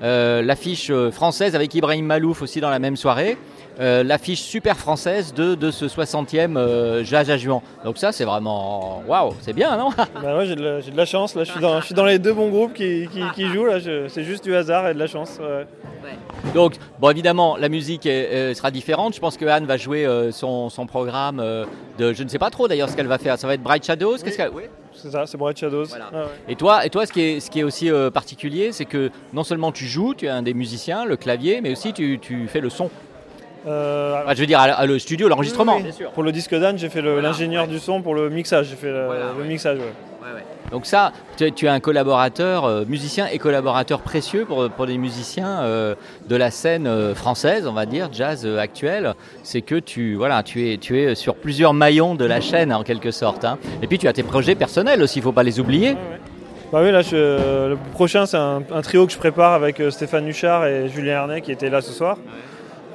l'affiche 0.01 0.91
française 1.11 1.55
avec 1.55 1.73
Ibrahim 1.75 2.05
Malouf 2.05 2.41
aussi 2.41 2.61
dans 2.61 2.69
la 2.69 2.79
même 2.79 2.97
soirée. 2.97 3.37
Euh, 3.79 4.03
l'affiche 4.03 4.41
super 4.41 4.75
française 4.75 5.33
de, 5.33 5.55
de 5.55 5.71
ce 5.71 5.85
60e 5.85 6.57
euh, 6.57 7.01
Jazz 7.05 7.29
à 7.29 7.37
Juan. 7.37 7.61
Donc 7.85 7.97
ça, 7.97 8.11
c'est 8.11 8.25
vraiment... 8.25 9.01
Waouh, 9.07 9.33
c'est 9.39 9.53
bien, 9.53 9.77
non? 9.77 9.89
Bah 10.21 10.37
ouais, 10.37 10.45
j'ai 10.45 10.55
de, 10.55 10.97
la 10.97 11.05
chance. 11.05 11.33
Là, 11.33 11.45
je 11.45 11.51
suis, 11.51 11.61
dans, 11.61 11.79
je 11.79 11.85
suis 11.85 11.95
dans 11.95 12.03
les 12.03 12.19
deux 12.19 12.33
bons 12.33 12.49
groupes 12.49 12.73
qui, 12.73 13.07
qui, 13.35 13.47
jouent. 13.47 13.65
Là, 13.65 13.77
c'est 14.09 14.23
juste 14.23 14.43
du 14.43 14.53
hasard 14.53 14.89
et 14.89 14.93
de 14.93 14.99
la 14.99 15.07
chance. 15.07 15.39
Donc, 16.53 16.73
bon, 16.99 17.09
évidemment, 17.09 17.55
la 17.55 17.69
musique 17.69 18.03
sera 18.03 18.69
différente. 18.69 19.15
Je 19.15 19.21
pense 19.21 19.37
que 19.37 19.45
Anne 19.45 19.65
va 19.65 19.77
jouer 19.77 20.05
son, 20.31 20.69
son, 20.69 20.85
programme 20.85 21.41
de... 21.97 22.11
Je 22.11 22.23
ne 22.23 22.27
sais 22.27 22.39
pas 22.39 22.49
trop 22.49 22.67
d'ailleurs 22.67 22.89
ce 22.89 22.97
qu'elle 22.97 23.07
va 23.07 23.17
faire. 23.17 23.39
Ça 23.39 23.47
va 23.47 23.53
être 23.53 23.63
Bright 23.63 23.85
Shadows 23.85 24.17
oui. 24.53 24.63
C'est 24.91 25.11
ça, 25.11 25.25
c'est 25.25 25.37
Bright 25.37 25.57
Shadows. 25.57 25.85
Ah 25.95 26.25
et 26.49 26.57
toi, 26.57 26.85
et 26.85 26.89
toi 26.89 27.05
ce, 27.05 27.13
qui 27.13 27.21
est, 27.21 27.39
ce 27.39 27.49
qui 27.49 27.61
est 27.61 27.63
aussi 27.63 27.89
particulier, 28.13 28.73
c'est 28.73 28.83
que 28.83 29.09
non 29.31 29.45
seulement 29.45 29.71
tu 29.71 29.85
joues, 29.85 30.13
tu 30.15 30.25
es 30.25 30.29
un 30.29 30.41
des 30.41 30.53
musiciens, 30.53 31.05
le 31.05 31.15
clavier, 31.15 31.61
mais 31.61 31.71
aussi 31.71 31.93
tu, 31.93 32.19
tu 32.21 32.47
fais 32.49 32.59
le 32.59 32.69
son. 32.69 32.89
Euh, 33.67 34.23
je 34.33 34.39
veux 34.39 34.45
dire, 34.45 34.59
à, 34.59 34.85
le 34.85 34.99
studio, 34.99 35.27
l'enregistrement. 35.27 35.79
Pour 36.13 36.23
le 36.23 36.31
disque 36.31 36.55
d'Anne, 36.55 36.77
j'ai 36.77 36.89
fait 36.89 37.01
l'ingénieur 37.01 37.67
du 37.67 37.79
son 37.79 38.01
pour 38.01 38.15
le 38.15 38.29
mixage. 38.29 38.67
J'ai 38.69 38.75
fait 38.75 38.91
le, 38.91 39.43
mixage. 39.45 39.79
Donc 40.71 40.85
ça, 40.85 41.13
tu, 41.37 41.65
es 41.65 41.67
un 41.67 41.79
collaborateur, 41.79 42.65
euh, 42.65 42.85
musicien 42.87 43.25
et 43.25 43.39
collaborateur 43.39 44.01
précieux 44.01 44.45
pour, 44.45 44.69
pour 44.69 44.85
les 44.85 44.99
musiciens 44.99 45.61
euh, 45.61 45.95
de 46.27 46.35
la 46.35 46.51
scène 46.51 47.15
française, 47.15 47.65
on 47.65 47.73
va 47.73 47.87
dire, 47.87 48.09
jazz 48.11 48.45
actuelle. 48.45 49.15
C'est 49.41 49.61
que 49.61 49.75
tu, 49.75 50.13
voilà, 50.15 50.43
tu, 50.43 50.71
es, 50.71 50.77
tu 50.77 50.99
es 50.99 51.15
sur 51.15 51.35
plusieurs 51.35 51.73
maillons 51.73 52.13
de 52.13 52.25
la 52.25 52.39
chaîne 52.39 52.71
en 52.71 52.83
quelque 52.83 53.09
sorte. 53.09 53.45
Hein. 53.45 53.57
Et 53.81 53.87
puis 53.87 53.97
tu 53.97 54.07
as 54.07 54.13
tes 54.13 54.23
projets 54.23 54.55
personnels 54.55 55.01
aussi, 55.01 55.17
il 55.17 55.21
ne 55.21 55.23
faut 55.23 55.31
pas 55.31 55.43
les 55.43 55.59
oublier. 55.59 55.95
Bah 56.71 56.81
oui, 56.83 56.91
là, 56.91 57.01
le 57.11 57.75
prochain, 57.93 58.27
c'est 58.27 58.37
un, 58.37 58.61
trio 58.83 59.07
que 59.07 59.11
je 59.11 59.17
prépare 59.17 59.53
avec 59.53 59.81
Stéphane 59.89 60.27
Huchard 60.27 60.67
et 60.67 60.87
Julien 60.87 61.13
Hernet 61.13 61.41
qui 61.41 61.51
étaient 61.51 61.71
là 61.71 61.81
ce 61.81 61.91
soir. 61.91 62.17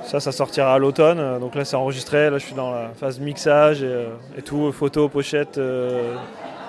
Ça, 0.04 0.20
ça 0.20 0.32
sortira 0.32 0.75
à 0.75 0.78
l'automne. 0.78 1.38
Donc 1.40 1.54
là, 1.54 1.64
c'est 1.64 1.76
enregistré. 1.76 2.28
Là, 2.28 2.38
je 2.38 2.44
suis 2.44 2.54
dans 2.54 2.70
la 2.70 2.90
phase 2.94 3.18
mixage 3.18 3.82
et, 3.82 3.87
euh, 3.87 4.06
tout, 4.44 4.70
photos, 4.70 5.11
pochettes, 5.11 5.56
euh, 5.56 6.14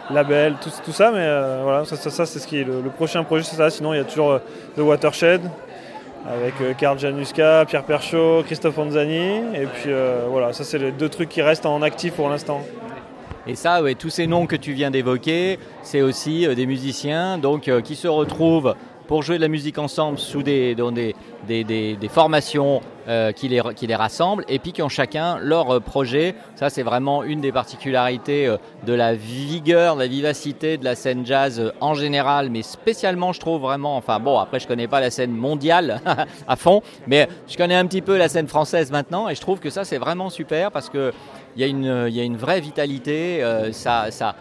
label, 0.09 0.55
tout, 0.61 0.69
tout, 0.83 0.93
ça. 0.93 1.11
Mais 1.11 1.19
euh, 1.19 1.59
voilà, 1.63 1.85
ça, 1.85 1.97
ça, 1.97 2.25
c'est 2.25 2.39
ce 2.39 2.47
qui 2.47 2.59
est 2.59 2.63
le, 2.63 2.89
prochain 2.89 3.23
projet, 3.23 3.43
c'est 3.43 3.57
ça. 3.57 3.69
Sinon, 3.69 3.93
il 3.93 3.97
y 3.97 3.99
a 3.99 4.05
toujours 4.05 4.39
le 4.77 4.83
Watershed 4.83 5.41
avec 6.27 6.77
Karl 6.77 6.97
Januska, 6.97 7.65
Pierre 7.67 7.83
Perchaud, 7.83 8.43
Christophe 8.45 8.77
Anzani. 8.79 9.41
Et 9.53 9.67
puis 9.67 9.91
voilà, 10.29 10.53
ça, 10.53 10.63
c'est 10.63 10.79
les 10.79 10.91
deux 10.91 11.09
trucs 11.09 11.29
qui 11.29 11.41
restent 11.41 11.65
en 11.65 11.81
actif 11.81 12.13
pour 12.13 12.29
l'instant. 12.29 12.61
Et 13.47 13.53
ça, 13.53 13.83
ouais, 13.83 13.93
tous 13.93 14.09
ces 14.09 14.25
noms 14.25 14.47
que 14.47 14.55
tu 14.55 14.71
viens 14.71 14.89
d'évoquer, 14.89 15.59
c'est 15.83 16.01
aussi 16.01 16.47
des 16.55 16.65
musiciens 16.65 17.37
donc, 17.37 17.69
qui 17.83 17.95
se 17.95 18.07
retrouvent 18.07 18.73
pour 19.07 19.23
jouer 19.23 19.37
de 19.37 19.41
la 19.41 19.47
musique 19.47 19.77
ensemble 19.77 20.17
sous 20.17 20.43
des, 20.43 20.75
dans 20.75 20.91
des, 20.91 21.15
des, 21.47 21.63
des, 21.63 22.07
formations 22.07 22.81
euh, 23.07 23.31
qui, 23.31 23.47
les, 23.47 23.61
qui 23.75 23.87
les 23.87 23.95
rassemblent 23.95 24.45
et 24.47 24.59
puis 24.59 24.71
qui 24.71 24.81
ont 24.81 24.89
chacun 24.89 25.37
leur 25.39 25.75
euh, 25.75 25.79
projet. 25.79 26.35
Ça, 26.55 26.69
c'est 26.69 26.83
vraiment 26.83 27.23
une 27.23 27.41
des 27.41 27.51
particularités 27.51 28.47
euh, 28.47 28.57
de 28.85 28.93
la 28.93 29.13
vigueur, 29.13 29.95
de 29.95 30.01
la 30.01 30.07
vivacité 30.07 30.77
de 30.77 30.83
la 30.83 30.95
scène 30.95 31.25
jazz 31.25 31.71
en 31.81 31.93
général, 31.93 32.49
mais 32.49 32.61
spécialement, 32.61 33.33
je 33.33 33.39
trouve 33.39 33.61
vraiment, 33.61 33.95
enfin 33.95 34.19
bon, 34.19 34.39
après, 34.39 34.59
je 34.59 34.67
connais 34.67 34.87
pas 34.87 34.99
la 34.99 35.11
scène 35.11 35.31
mondiale 35.31 36.01
à 36.47 36.55
fond, 36.55 36.81
mais 37.07 37.27
je 37.47 37.57
connais 37.57 37.75
un 37.75 37.85
petit 37.85 38.01
peu 38.01 38.17
la 38.17 38.29
scène 38.29 38.47
française 38.47 38.91
maintenant 38.91 39.29
et 39.29 39.35
je 39.35 39.41
trouve 39.41 39.59
que 39.59 39.69
ça, 39.69 39.83
c'est 39.83 39.97
vraiment 39.97 40.29
super 40.29 40.71
parce 40.71 40.89
qu'il 41.55 41.61
y, 41.61 41.63
a 41.63 41.67
une, 41.67 42.13
y 42.13 42.19
a 42.19 42.23
une 42.23 42.37
vraie 42.37 42.59
vitalité, 42.59 43.41
ça, 43.71 44.11
ça 44.11 44.35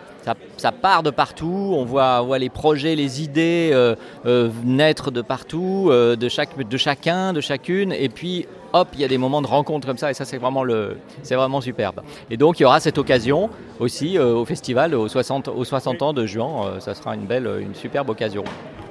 ça, 0.57 0.73
part 0.73 1.03
de 1.03 1.11
partout, 1.11 1.75
on 1.77 1.85
voit, 1.85 2.21
voit 2.23 2.39
les 2.39 2.49
projets, 2.49 2.95
les 2.95 3.23
idées 3.23 3.71
euh, 3.73 3.95
euh, 4.27 4.51
naître 4.65 5.11
de 5.11 5.23
partout, 5.23 5.89
euh, 5.91 6.17
de, 6.17 6.29
chaque, 6.29 6.57
de 6.57 6.77
chacun, 6.77 7.33
de 7.33 7.41
chacune, 7.41 7.93
et 7.93 8.09
puis 8.09 8.47
hop, 8.73 8.89
il 8.95 9.01
y 9.01 9.05
a 9.05 9.09
des 9.09 9.19
moments 9.19 9.43
de 9.43 9.47
rencontre 9.47 9.87
comme 9.87 9.99
ça, 9.99 10.11
et 10.11 10.15
ça 10.15 10.25
c'est 10.25 10.39
vraiment, 10.39 10.65
le, 10.65 10.97
c'est 11.23 11.35
vraiment 11.35 11.61
superbe. 11.61 12.01
Et 12.31 12.37
donc 12.37 12.59
il 12.59 12.63
y 12.63 12.67
aura 12.67 12.81
cette 12.81 12.99
occasion 12.99 13.51
aussi 13.79 14.19
au 14.19 14.45
festival 14.45 14.95
aux 14.95 15.09
60, 15.09 15.49
aux 15.49 15.65
60 15.65 16.03
ans 16.03 16.13
de 16.13 16.27
juin, 16.27 16.75
ça 16.81 16.95
sera 16.95 17.15
une 17.15 17.27
belle, 17.27 17.49
une 17.61 17.75
superbe 17.75 18.11
occasion. 18.11 18.45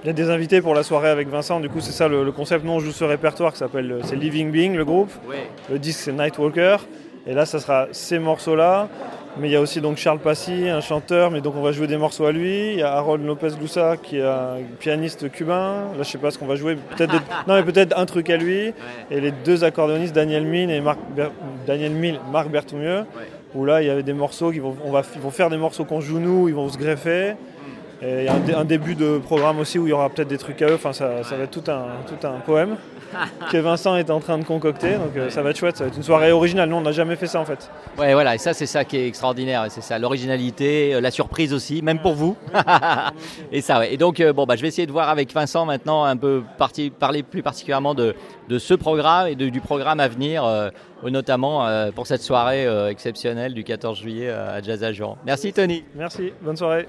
Il 0.03 0.08
y 0.08 0.10
a 0.10 0.13
des 0.13 0.30
invités 0.30 0.62
pour 0.62 0.74
la 0.74 0.84
soirée 0.84 1.10
avec 1.10 1.30
Vincent, 1.30 1.60
du 1.60 1.70
coup 1.70 1.80
c'est 1.80 1.92
ça 1.92 2.08
le, 2.08 2.32
concept, 2.32 2.63
nous 2.65 2.72
on 2.72 2.80
joue 2.80 2.92
ce 2.92 3.03
répertoire 3.03 3.53
qui 3.53 3.60
s'appelle 3.60 4.00
c'est 4.03 4.15
Living 4.15 4.51
Being 4.51 4.75
le 4.75 4.86
groupe, 4.86 5.12
le 5.70 5.80
disque 5.80 6.00
c'est 6.00 6.13
Nightwalker, 6.13 6.77
et 7.25 7.34
là 7.34 7.46
ça 7.46 7.60
sera 7.60 7.88
ces 7.92 8.20
morceaux-là, 8.20 8.89
mais 9.38 9.48
il 9.50 9.51
y 9.51 9.56
a 9.56 9.62
aussi 9.62 9.82
donc 9.82 9.98
Charles 9.98 10.20
Passy, 10.20 10.70
un 10.70 10.82
chanteur, 10.82 11.32
mais 11.32 11.42
donc 11.42 11.56
on 11.58 11.62
va 11.62 11.72
jouer 11.72 11.88
des 11.88 11.98
morceaux 11.98 12.25
à 12.25 12.32
lui. 12.32 12.74
Il 12.74 12.80
y 12.80 12.84
a 12.84 12.94
Harold 12.94 13.25
Lopez 13.25 13.51
Loussa 13.60 13.98
qui 13.98 14.18
est 14.18 14.24
un 14.24 14.58
pianiste 14.80 15.32
cubain. 15.32 15.86
Là 15.98 16.03
je 16.03 16.03
sais 16.03 16.18
pas 16.20 16.30
ce 16.30 16.38
qu'on 16.38 16.46
va 16.46 16.56
jouer. 16.56 16.75
Peut-être 16.75 17.13
non 17.47 17.56
mais 17.56 17.63
peut-être 17.63 17.97
un 17.97 18.06
truc 18.06 18.30
à 18.30 18.38
lui. 18.38 18.74
Et 19.10 19.19
les 19.21 19.32
deux 19.32 19.63
accordéonistes 19.63 20.13
Daniel 20.13 20.45
Mine 20.45 20.69
et 20.69 20.82
Marc 20.82 21.00
Daniel 21.65 21.93
Mille, 21.93 22.19
Marc 22.32 22.50
Berthoumieux. 22.50 23.06
Où 23.56 23.65
là 23.65 23.82
il 23.82 23.88
y 23.88 23.89
avait 23.89 24.04
des 24.04 24.13
morceaux 24.13 24.52
qui 24.52 24.60
vont, 24.60 24.76
on 24.84 24.91
va, 24.91 25.04
ils 25.15 25.21
vont 25.21 25.32
faire 25.32 25.50
des 25.50 25.58
morceaux 25.58 25.86
qu'on 25.86 26.02
joue 26.02 26.19
nous, 26.19 26.50
ils 26.50 26.56
vont 26.56 26.69
se 26.69 26.78
greffer. 26.78 27.36
Et 28.02 28.19
il 28.19 28.26
y 28.26 28.28
a 28.28 28.60
un, 28.60 28.65
début 28.65 28.95
de 28.95 29.17
programme 29.17 29.60
aussi 29.60 29.80
où 29.80 29.88
il 29.88 29.91
y 29.91 29.93
aura 29.93 30.10
peut-être 30.10 30.28
des 30.28 30.38
trucs 30.38 30.62
à 30.62 30.67
eux. 30.67 30.76
Enfin 30.76 30.91
ça, 30.91 31.24
ça 31.24 31.38
va 31.38 31.43
être 31.43 31.52
tout 31.52 31.71
un, 31.71 31.86
tout 32.06 32.28
un 32.28 32.34
poème. 32.45 32.76
que 33.52 33.58
Vincent 33.58 33.95
est 33.95 34.10
en 34.10 34.19
train 34.19 34.38
de 34.38 34.43
concocter. 34.43 34.93
Donc 34.95 35.15
euh, 35.15 35.30
ça 35.30 35.41
va 35.41 35.52
être 35.52 35.58
chouette, 35.58 35.78
ça 35.78 35.84
va 35.84 35.89
être 35.89 35.97
une 35.97 36.04
soirée 36.04 36.32
originale. 36.32 36.69
Nous, 36.69 36.76
on 36.76 36.82
n'a 36.82 36.91
jamais 36.91 37.15
fait 37.15 37.28
ça 37.28 37.39
en 37.39 37.45
fait. 37.45 37.69
Ouais, 37.97 38.13
voilà, 38.13 38.36
et 38.36 38.38
ça, 38.38 38.54
c'est 38.54 38.65
ça 38.65 38.84
qui 38.86 38.97
est 38.97 39.08
extraordinaire. 39.08 39.65
C'est 39.69 39.82
ça, 39.82 39.99
l'originalité, 39.99 40.95
euh, 40.95 41.02
la 41.02 41.12
surprise 41.12 41.54
aussi, 41.54 41.82
même 41.82 41.99
pour 41.99 42.13
vous. 42.13 42.36
et 43.52 43.62
ça, 43.62 43.80
ouais. 43.80 43.93
Et 43.93 43.97
donc, 43.97 44.19
euh, 44.19 44.34
bon, 44.34 44.45
bah, 44.45 44.56
je 44.56 44.62
vais 44.62 44.67
essayer 44.67 44.88
de 44.88 44.91
voir 44.91 45.10
avec 45.10 45.34
Vincent 45.34 45.65
maintenant 45.65 46.04
un 46.04 46.17
peu 46.17 46.43
parler 46.99 47.23
plus 47.23 47.43
particulièrement 47.43 47.93
de, 47.93 48.15
de 48.49 48.60
ce 48.60 48.73
programme 48.73 49.28
et 49.28 49.36
du 49.36 49.62
programme 49.62 49.99
à 49.99 50.08
venir, 50.08 50.43
notamment 51.04 51.67
pour 51.95 52.08
cette 52.08 52.21
soirée 52.21 52.67
exceptionnelle 52.89 53.54
du 53.54 53.63
14 53.63 53.99
juillet 53.99 54.30
à 54.30 54.62
Jazz 54.62 54.84
à 54.84 54.91
Merci 55.26 55.54
Tony. 55.54 55.84
Merci, 55.95 56.34
bonne 56.41 56.58
soirée. 56.58 56.88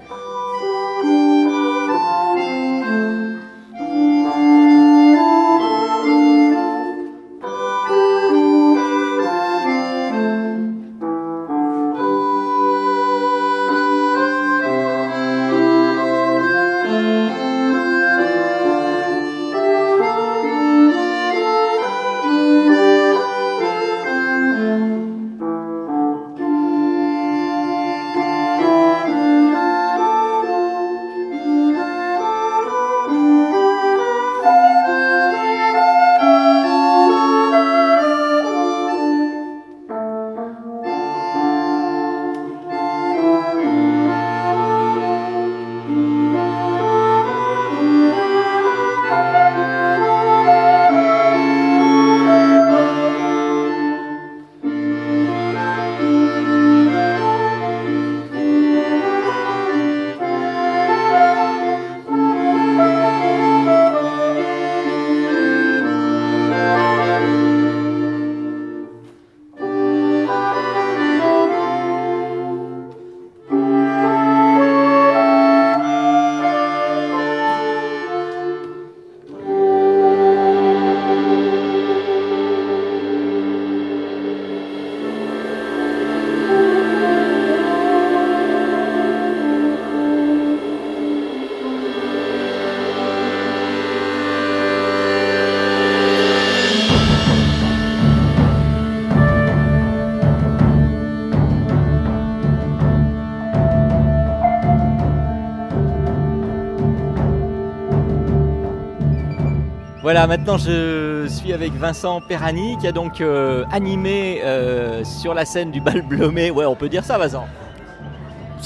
Maintenant 110.27 110.57
je 110.57 111.27
suis 111.27 111.53
avec 111.53 111.73
Vincent 111.73 112.19
Perrani 112.19 112.77
qui 112.79 112.87
a 112.87 112.91
donc 112.91 113.21
euh, 113.21 113.63
animé 113.71 114.41
euh, 114.43 115.03
sur 115.03 115.35
la 115.35 115.45
scène 115.45 115.69
du 115.69 115.79
bal 115.79 116.01
Blomé. 116.01 116.49
Ouais, 116.49 116.65
on 116.65 116.75
peut 116.75 116.89
dire 116.89 117.03
ça, 117.03 117.19
Vincent? 117.19 117.45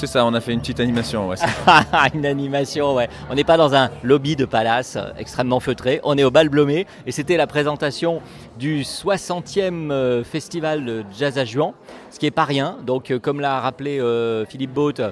C'est 0.00 0.06
ça, 0.06 0.24
on 0.24 0.32
a 0.32 0.40
fait 0.40 0.54
une 0.54 0.60
petite 0.60 0.80
animation. 0.80 1.28
Ouais, 1.28 1.36
une 2.14 2.24
animation, 2.24 2.94
ouais. 2.94 3.10
On 3.28 3.34
n'est 3.34 3.44
pas 3.44 3.58
dans 3.58 3.74
un 3.74 3.90
lobby 4.02 4.34
de 4.34 4.46
palace 4.46 4.96
euh, 4.96 5.10
extrêmement 5.18 5.60
feutré, 5.60 6.00
on 6.04 6.16
est 6.16 6.24
au 6.24 6.30
bal 6.30 6.48
Blomé 6.48 6.86
et 7.06 7.12
c'était 7.12 7.36
la 7.36 7.46
présentation 7.46 8.22
du 8.58 8.80
60e 8.80 10.24
festival 10.24 10.86
de 10.86 11.04
jazz 11.14 11.36
à 11.36 11.44
Juan, 11.44 11.74
ce 12.10 12.18
qui 12.18 12.24
n'est 12.24 12.30
pas 12.30 12.46
rien. 12.46 12.78
Donc, 12.86 13.12
comme 13.18 13.40
l'a 13.40 13.60
rappelé 13.60 14.00
Philippe 14.48 14.72
Baute, 14.72 15.02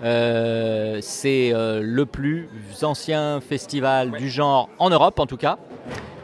c'est 0.00 1.52
le 1.52 2.04
plus 2.04 2.48
ancien 2.80 3.42
festival 3.42 4.12
du 4.12 4.30
genre 4.30 4.70
en 4.78 4.88
Europe 4.88 5.20
en 5.20 5.26
tout 5.26 5.36
cas. 5.36 5.58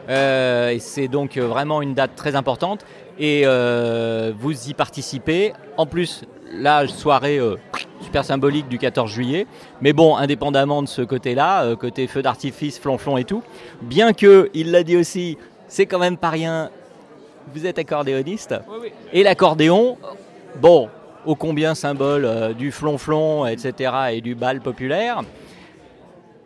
Euh, 0.09 0.69
et 0.69 0.79
c'est 0.79 1.07
donc 1.07 1.37
euh, 1.37 1.47
vraiment 1.47 1.81
une 1.81 1.93
date 1.93 2.15
très 2.15 2.35
importante. 2.35 2.85
Et 3.17 3.43
euh, 3.45 4.33
vous 4.37 4.69
y 4.69 4.73
participez. 4.73 5.53
En 5.77 5.85
plus, 5.85 6.23
la 6.57 6.87
soirée 6.87 7.39
super 8.01 8.23
symbolique 8.25 8.67
du 8.67 8.77
14 8.77 9.11
juillet. 9.11 9.47
Mais 9.81 9.93
bon, 9.93 10.15
indépendamment 10.15 10.81
de 10.81 10.87
ce 10.87 11.01
côté-là, 11.01 11.75
côté 11.75 12.07
feu 12.07 12.21
d'artifice, 12.21 12.79
flonflon 12.79 13.17
et 13.17 13.23
tout, 13.23 13.43
bien 13.81 14.13
que, 14.13 14.49
il 14.53 14.71
l'a 14.71 14.83
dit 14.83 14.97
aussi, 14.97 15.37
c'est 15.67 15.85
quand 15.85 15.99
même 15.99 16.17
pas 16.17 16.29
rien. 16.29 16.69
Vous 17.53 17.65
êtes 17.65 17.79
accordéoniste. 17.79 18.55
Et 19.13 19.23
l'accordéon, 19.23 19.97
bon, 20.61 20.89
ô 21.25 21.35
combien 21.35 21.75
symbole 21.75 22.55
du 22.57 22.71
flonflon, 22.71 23.45
etc., 23.45 23.91
et 24.13 24.21
du 24.21 24.35
bal 24.35 24.61
populaire 24.61 25.21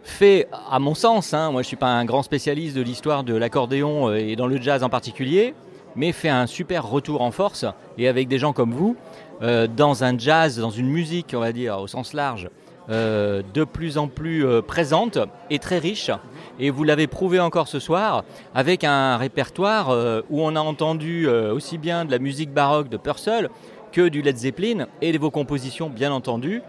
fait, 0.10 0.48
à 0.69 0.80
mon 0.80 0.95
sens, 0.95 1.34
hein, 1.34 1.52
moi 1.52 1.62
je 1.62 1.65
ne 1.65 1.67
suis 1.67 1.78
pas 1.78 1.88
un 1.88 2.06
grand 2.06 2.24
spécialiste 2.24 2.76
de 2.76 2.82
l'histoire 2.82 3.24
de 3.24 3.36
l'accordéon 3.36 4.10
euh, 4.10 4.15
et 4.15 4.36
dans 4.36 4.48
le 4.48 4.62
jazz 4.62 4.84
en 4.84 4.89
particulier, 4.89 5.54
mais 5.95 6.12
fait 6.12 6.30
un 6.30 6.48
super 6.48 6.88
retour 6.89 7.22
en 7.22 7.32
force 7.32 7.65
et 7.98 8.08
avec 8.08 8.28
des 8.28 8.38
gens 8.38 8.54
comme 8.54 8.72
vous, 8.72 8.95
euh, 9.41 9.67
dans 9.67 10.04
un 10.04 10.17
jazz, 10.17 10.60
dans 10.60 10.69
une 10.69 10.89
musique, 10.89 11.34
on 11.36 11.39
va 11.39 11.52
dire, 11.52 11.80
au 11.80 11.88
sens 11.88 12.13
large, 12.13 12.49
euh, 12.89 13.41
de 13.54 13.63
plus 13.63 13.97
en 13.97 14.08
plus 14.08 14.45
présente 14.63 15.17
et 15.49 15.60
très 15.60 15.78
riche. 15.80 16.12
Et 16.60 16.69
vous 16.69 16.84
l'avez 16.84 17.08
prouvé 17.08 17.39
encore 17.39 17.67
ce 17.67 17.80
soir 17.80 18.23
avec 18.54 18.84
un 18.84 19.17
répertoire 19.17 19.89
où 20.30 20.41
on 20.41 20.56
a 20.56 20.60
entendu 20.60 21.28
aussi 21.28 21.78
bien 21.78 22.04
de 22.04 22.12
la 22.12 22.19
musique 22.19 22.52
baroque 22.52 22.89
de 22.89 22.97
Purcell 22.97 23.49
que 23.91 24.08
du 24.10 24.21
Led 24.21 24.38
Zeppelin 24.38 24.88
et 25.02 25.12
de 25.12 25.17
vos 25.17 25.32
compositions, 25.32 25.89
bien 25.89 26.12
entendu. 26.12 26.62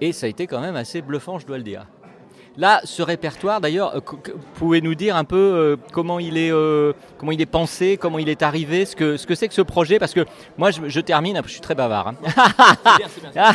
Et 0.00 0.12
ça 0.12 0.26
a 0.26 0.28
été 0.28 0.46
quand 0.46 0.60
même 0.60 0.76
assez 0.76 1.02
bluffant, 1.02 1.38
je 1.38 1.46
dois 1.46 1.58
le 1.58 1.62
dire. 1.62 1.86
Là, 2.58 2.80
ce 2.84 3.02
répertoire, 3.02 3.60
d'ailleurs, 3.60 3.94
euh, 3.96 4.00
pouvez 4.54 4.80
nous 4.80 4.94
dire 4.94 5.14
un 5.14 5.24
peu 5.24 5.36
euh, 5.36 5.76
comment 5.92 6.18
il 6.18 6.38
est, 6.38 6.50
euh, 6.50 6.94
comment 7.18 7.32
il 7.32 7.40
est 7.42 7.46
pensé, 7.46 7.98
comment 7.98 8.18
il 8.18 8.30
est 8.30 8.42
arrivé, 8.42 8.86
ce 8.86 8.96
que 8.96 9.18
ce 9.18 9.26
que 9.26 9.34
c'est 9.34 9.46
que 9.46 9.52
ce 9.52 9.60
projet, 9.60 9.98
parce 9.98 10.14
que 10.14 10.24
moi, 10.56 10.70
je, 10.70 11.00
termine, 11.00 11.38
je 11.44 11.50
suis 11.50 11.60
très 11.60 11.74
bavard. 11.74 12.08
Hein. 12.08 12.14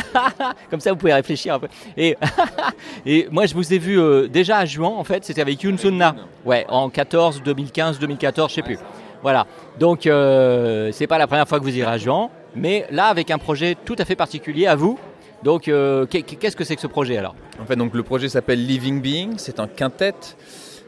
Comme 0.70 0.78
ça, 0.78 0.92
vous 0.92 0.96
pouvez 0.96 1.14
réfléchir 1.14 1.54
un 1.54 1.58
peu. 1.58 1.66
Et, 1.96 2.16
et 3.06 3.26
moi, 3.32 3.46
je 3.46 3.54
vous 3.54 3.74
ai 3.74 3.78
vu 3.78 4.28
déjà 4.28 4.58
à 4.58 4.66
Juan, 4.66 4.92
en 4.96 5.04
fait, 5.04 5.24
c'était 5.24 5.40
avec 5.40 5.60
Yun 5.64 5.76
Sunna, 5.76 6.14
ouais, 6.44 6.64
en 6.68 6.88
14, 6.88 7.42
2015, 7.42 7.98
2014, 7.98 8.50
je 8.50 8.54
sais 8.54 8.62
plus. 8.62 8.78
Voilà. 9.20 9.46
Donc, 9.80 10.02
c'est 10.02 11.06
pas 11.08 11.18
la 11.18 11.26
première 11.26 11.48
fois 11.48 11.58
que 11.58 11.64
vous 11.64 11.76
irez 11.76 11.90
à 11.90 11.98
Juan, 11.98 12.28
mais 12.54 12.86
là, 12.90 13.06
avec 13.06 13.32
un 13.32 13.38
projet 13.38 13.76
tout 13.84 13.96
à 13.98 14.04
fait 14.04 14.16
particulier 14.16 14.68
à 14.68 14.76
vous. 14.76 14.96
Donc, 15.42 15.64
qu'est-ce 15.64 16.56
que 16.56 16.64
c'est 16.64 16.76
que 16.76 16.82
ce 16.82 16.86
projet 16.86 17.16
alors? 17.16 17.34
En 17.60 17.64
fait, 17.64 17.76
donc 17.76 17.94
le 17.94 18.02
projet 18.02 18.28
s'appelle 18.28 18.64
Living 18.64 19.00
Being, 19.00 19.34
c'est 19.38 19.60
un 19.60 19.66
quintet. 19.66 20.14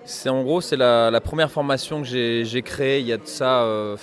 C'est 0.04 0.28
en 0.28 0.42
gros, 0.42 0.60
c'est 0.60 0.76
la, 0.76 1.20
première 1.20 1.50
formation 1.50 2.02
que 2.02 2.06
j'ai 2.06 2.62
créée 2.62 3.00
il 3.00 3.06
y 3.06 3.12
a 3.12 3.16
de 3.16 3.26
ça, 3.26 3.62
euh, 3.62 3.96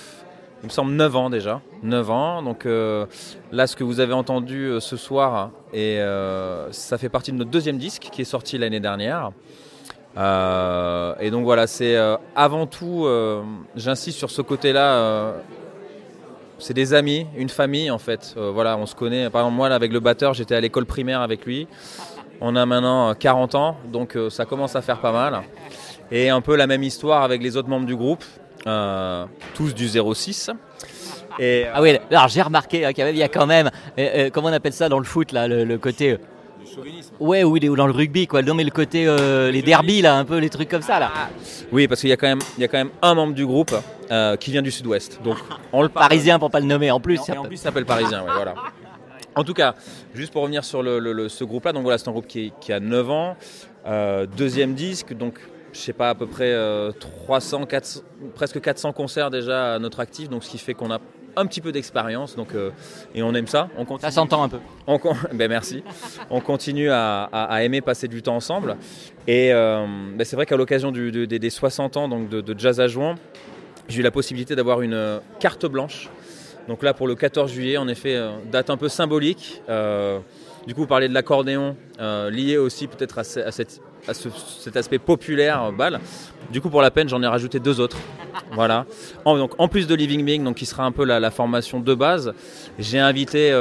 il 0.62 0.66
me 0.66 0.70
semble 0.70 0.92
9 0.92 1.16
ans 1.16 1.30
déjà. 1.30 1.60
9 1.84 2.10
ans. 2.10 2.42
Donc 2.42 2.66
euh, 2.66 3.06
là, 3.52 3.68
ce 3.68 3.76
que 3.76 3.84
vous 3.84 4.00
avez 4.00 4.12
entendu 4.12 4.64
euh, 4.64 4.80
ce 4.80 4.96
soir, 4.96 5.50
et 5.72 6.00
ça 6.70 6.98
fait 6.98 7.08
partie 7.08 7.32
de 7.32 7.36
notre 7.36 7.50
deuxième 7.50 7.78
disque 7.78 8.08
qui 8.10 8.22
est 8.22 8.26
sorti 8.26 8.58
l'année 8.58 8.80
dernière. 8.80 9.30
et 10.16 11.30
donc 11.30 11.44
voilà, 11.44 11.66
c'est 11.66 11.96
avant 12.34 12.66
tout, 12.66 13.06
j'insiste 13.76 14.18
sur 14.18 14.30
ce 14.30 14.42
côté-là. 14.42 15.34
C'est 16.62 16.74
des 16.74 16.94
amis, 16.94 17.26
une 17.36 17.48
famille 17.48 17.90
en 17.90 17.98
fait. 17.98 18.34
voilà, 18.36 18.76
on 18.76 18.86
se 18.86 18.94
connaît. 18.94 19.28
Par 19.30 19.42
exemple, 19.42 19.56
moi, 19.56 19.68
avec 19.68 19.92
le 19.92 20.00
batteur, 20.00 20.32
j'étais 20.32 20.54
à 20.54 20.60
l'école 20.60 20.86
primaire 20.86 21.20
avec 21.20 21.44
lui. 21.44 21.68
On 22.44 22.56
a 22.56 22.66
maintenant 22.66 23.14
40 23.14 23.54
ans, 23.54 23.76
donc 23.86 24.16
euh, 24.16 24.28
ça 24.28 24.46
commence 24.46 24.74
à 24.74 24.82
faire 24.82 24.98
pas 24.98 25.12
mal. 25.12 25.42
Et 26.10 26.28
un 26.28 26.40
peu 26.40 26.56
la 26.56 26.66
même 26.66 26.82
histoire 26.82 27.22
avec 27.22 27.40
les 27.40 27.56
autres 27.56 27.68
membres 27.68 27.86
du 27.86 27.94
groupe, 27.94 28.24
euh, 28.66 29.26
tous 29.54 29.72
du 29.72 29.88
06. 29.88 30.50
Et, 31.38 31.66
ah 31.72 31.80
oui, 31.80 31.96
alors 32.10 32.26
j'ai 32.26 32.42
remarqué 32.42 32.84
hein, 32.84 32.92
qu'il 32.92 33.16
y 33.16 33.22
a 33.22 33.28
quand 33.28 33.46
même, 33.46 33.70
euh, 33.96 34.28
comment 34.30 34.48
on 34.48 34.52
appelle 34.52 34.72
ça 34.72 34.88
dans 34.88 34.98
le 34.98 35.04
foot, 35.04 35.30
là, 35.30 35.46
le, 35.46 35.78
côté... 35.78 36.18
Chauvinisme. 36.74 37.14
Ouais, 37.20 37.44
oui, 37.44 37.68
ou 37.68 37.76
dans 37.76 37.86
le 37.86 37.92
rugby, 37.92 38.26
quoi. 38.26 38.42
Non, 38.42 38.54
mais 38.54 38.64
le 38.64 38.70
côté, 38.70 39.04
les 39.50 39.62
derbies, 39.62 40.02
là, 40.02 40.16
un 40.16 40.24
peu, 40.24 40.38
les 40.38 40.50
trucs 40.50 40.68
comme 40.68 40.82
ça, 40.82 40.98
là. 40.98 41.10
Oui, 41.70 41.88
parce 41.88 42.00
qu'il 42.00 42.10
y, 42.10 42.12
a 42.12 42.16
quand 42.16 42.28
même, 42.28 42.40
il 42.56 42.62
y 42.62 42.64
a 42.64 42.68
quand 42.68 42.78
même 42.78 42.90
un 43.02 43.14
membre 43.14 43.34
du 43.34 43.46
groupe 43.46 43.74
qui 44.40 44.50
vient 44.50 44.62
du 44.62 44.70
sud-ouest. 44.70 45.20
Donc, 45.22 45.36
on 45.72 45.82
le 45.82 45.88
Parisien, 45.88 46.38
pour 46.38 46.50
pas 46.50 46.60
le 46.60 46.66
nommer, 46.66 46.90
en 46.90 47.00
plus. 47.00 47.20
Et 47.28 47.32
en, 47.36 47.44
plus, 47.44 47.56
il 47.56 47.58
s'appelle 47.58 47.84
Parisien, 47.84 48.22
voilà. 48.22 48.54
En 49.34 49.44
tout 49.44 49.54
cas, 49.54 49.74
juste 50.14 50.32
pour 50.32 50.42
revenir 50.42 50.64
sur 50.64 50.82
ce 50.82 51.44
groupe-là, 51.44 51.72
donc 51.72 51.82
voilà, 51.84 51.98
c'est 51.98 52.08
un 52.08 52.12
groupe 52.12 52.26
qui, 52.26 52.52
a 52.68 52.80
9 52.80 53.10
ans, 53.10 53.36
euh, 53.86 54.26
deuxième 54.26 54.74
disque, 54.74 55.14
donc 55.14 55.38
je 55.72 55.78
sais 55.78 55.94
pas, 55.94 56.10
à 56.10 56.14
peu 56.14 56.26
près 56.26 56.54
300, 57.00 57.62
euh, 57.62 57.80
presque 58.34 58.60
400 58.60 58.92
concerts 58.92 59.30
déjà 59.30 59.74
à 59.74 59.78
notre 59.78 60.00
actif, 60.00 60.28
donc 60.28 60.44
ce 60.44 60.50
qui 60.50 60.58
fait 60.58 60.74
qu'on 60.74 60.90
a 60.90 60.98
un 61.36 61.46
petit 61.46 61.60
peu 61.60 61.72
d'expérience, 61.72 62.36
donc 62.36 62.54
euh, 62.54 62.70
et 63.14 63.22
on 63.22 63.34
aime 63.34 63.46
ça. 63.46 63.68
On 63.76 63.84
continue, 63.84 64.10
ça 64.10 64.14
s'entend 64.14 64.42
un 64.42 64.48
peu. 64.48 64.58
On, 64.86 64.98
ben 65.32 65.48
merci. 65.48 65.82
on 66.30 66.40
continue 66.40 66.90
à, 66.90 67.28
aimer 67.62 67.80
passer 67.80 68.08
du 68.08 68.22
temps 68.22 68.36
ensemble, 68.36 68.76
et 69.26 69.50
ben 69.52 70.24
c'est 70.24 70.36
vrai 70.36 70.46
qu'à 70.46 70.56
l'occasion 70.56 70.92
des 70.92 71.50
60 71.50 71.96
ans 71.96 72.08
donc 72.08 72.28
de, 72.28 72.40
de 72.40 72.58
Jazz 72.58 72.80
à 72.80 72.88
Jouan, 72.88 73.14
j'ai 73.88 74.00
eu 74.00 74.02
la 74.02 74.10
possibilité 74.10 74.56
d'avoir 74.56 74.82
une 74.82 75.20
carte 75.40 75.66
blanche 75.66 76.08
donc 76.68 76.82
là, 76.82 76.94
pour 76.94 77.06
le 77.06 77.14
14 77.14 77.52
juillet, 77.52 77.76
en 77.76 77.88
effet, 77.88 78.14
euh, 78.14 78.32
date 78.50 78.70
un 78.70 78.76
peu 78.76 78.88
symbolique. 78.88 79.62
Euh, 79.68 80.18
du 80.66 80.74
coup, 80.74 80.82
vous 80.82 80.86
parlez 80.86 81.08
de 81.08 81.14
l'accordéon, 81.14 81.76
euh, 82.00 82.30
lié 82.30 82.56
aussi 82.56 82.86
peut-être 82.86 83.18
à, 83.18 83.50
cet 84.10 84.76
aspect 84.76 84.98
populaire 84.98 85.72
bal. 85.72 86.00
Du 86.50 86.60
coup, 86.60 86.70
pour 86.70 86.82
la 86.82 86.90
peine, 86.90 87.08
j'en 87.08 87.22
ai 87.22 87.26
rajouté 87.26 87.60
deux 87.60 87.80
autres. 87.80 87.98
Voilà. 88.52 88.86
En, 89.24 89.36
donc, 89.36 89.52
en 89.58 89.68
plus 89.68 89.86
de 89.86 89.94
Living 89.94 90.24
Being, 90.24 90.44
donc, 90.44 90.56
qui 90.56 90.66
sera 90.66 90.84
un 90.84 90.92
peu 90.92 91.04
la, 91.04 91.30
formation 91.30 91.80
de 91.80 91.94
base, 91.94 92.34
j'ai 92.78 92.98
invité 92.98 93.52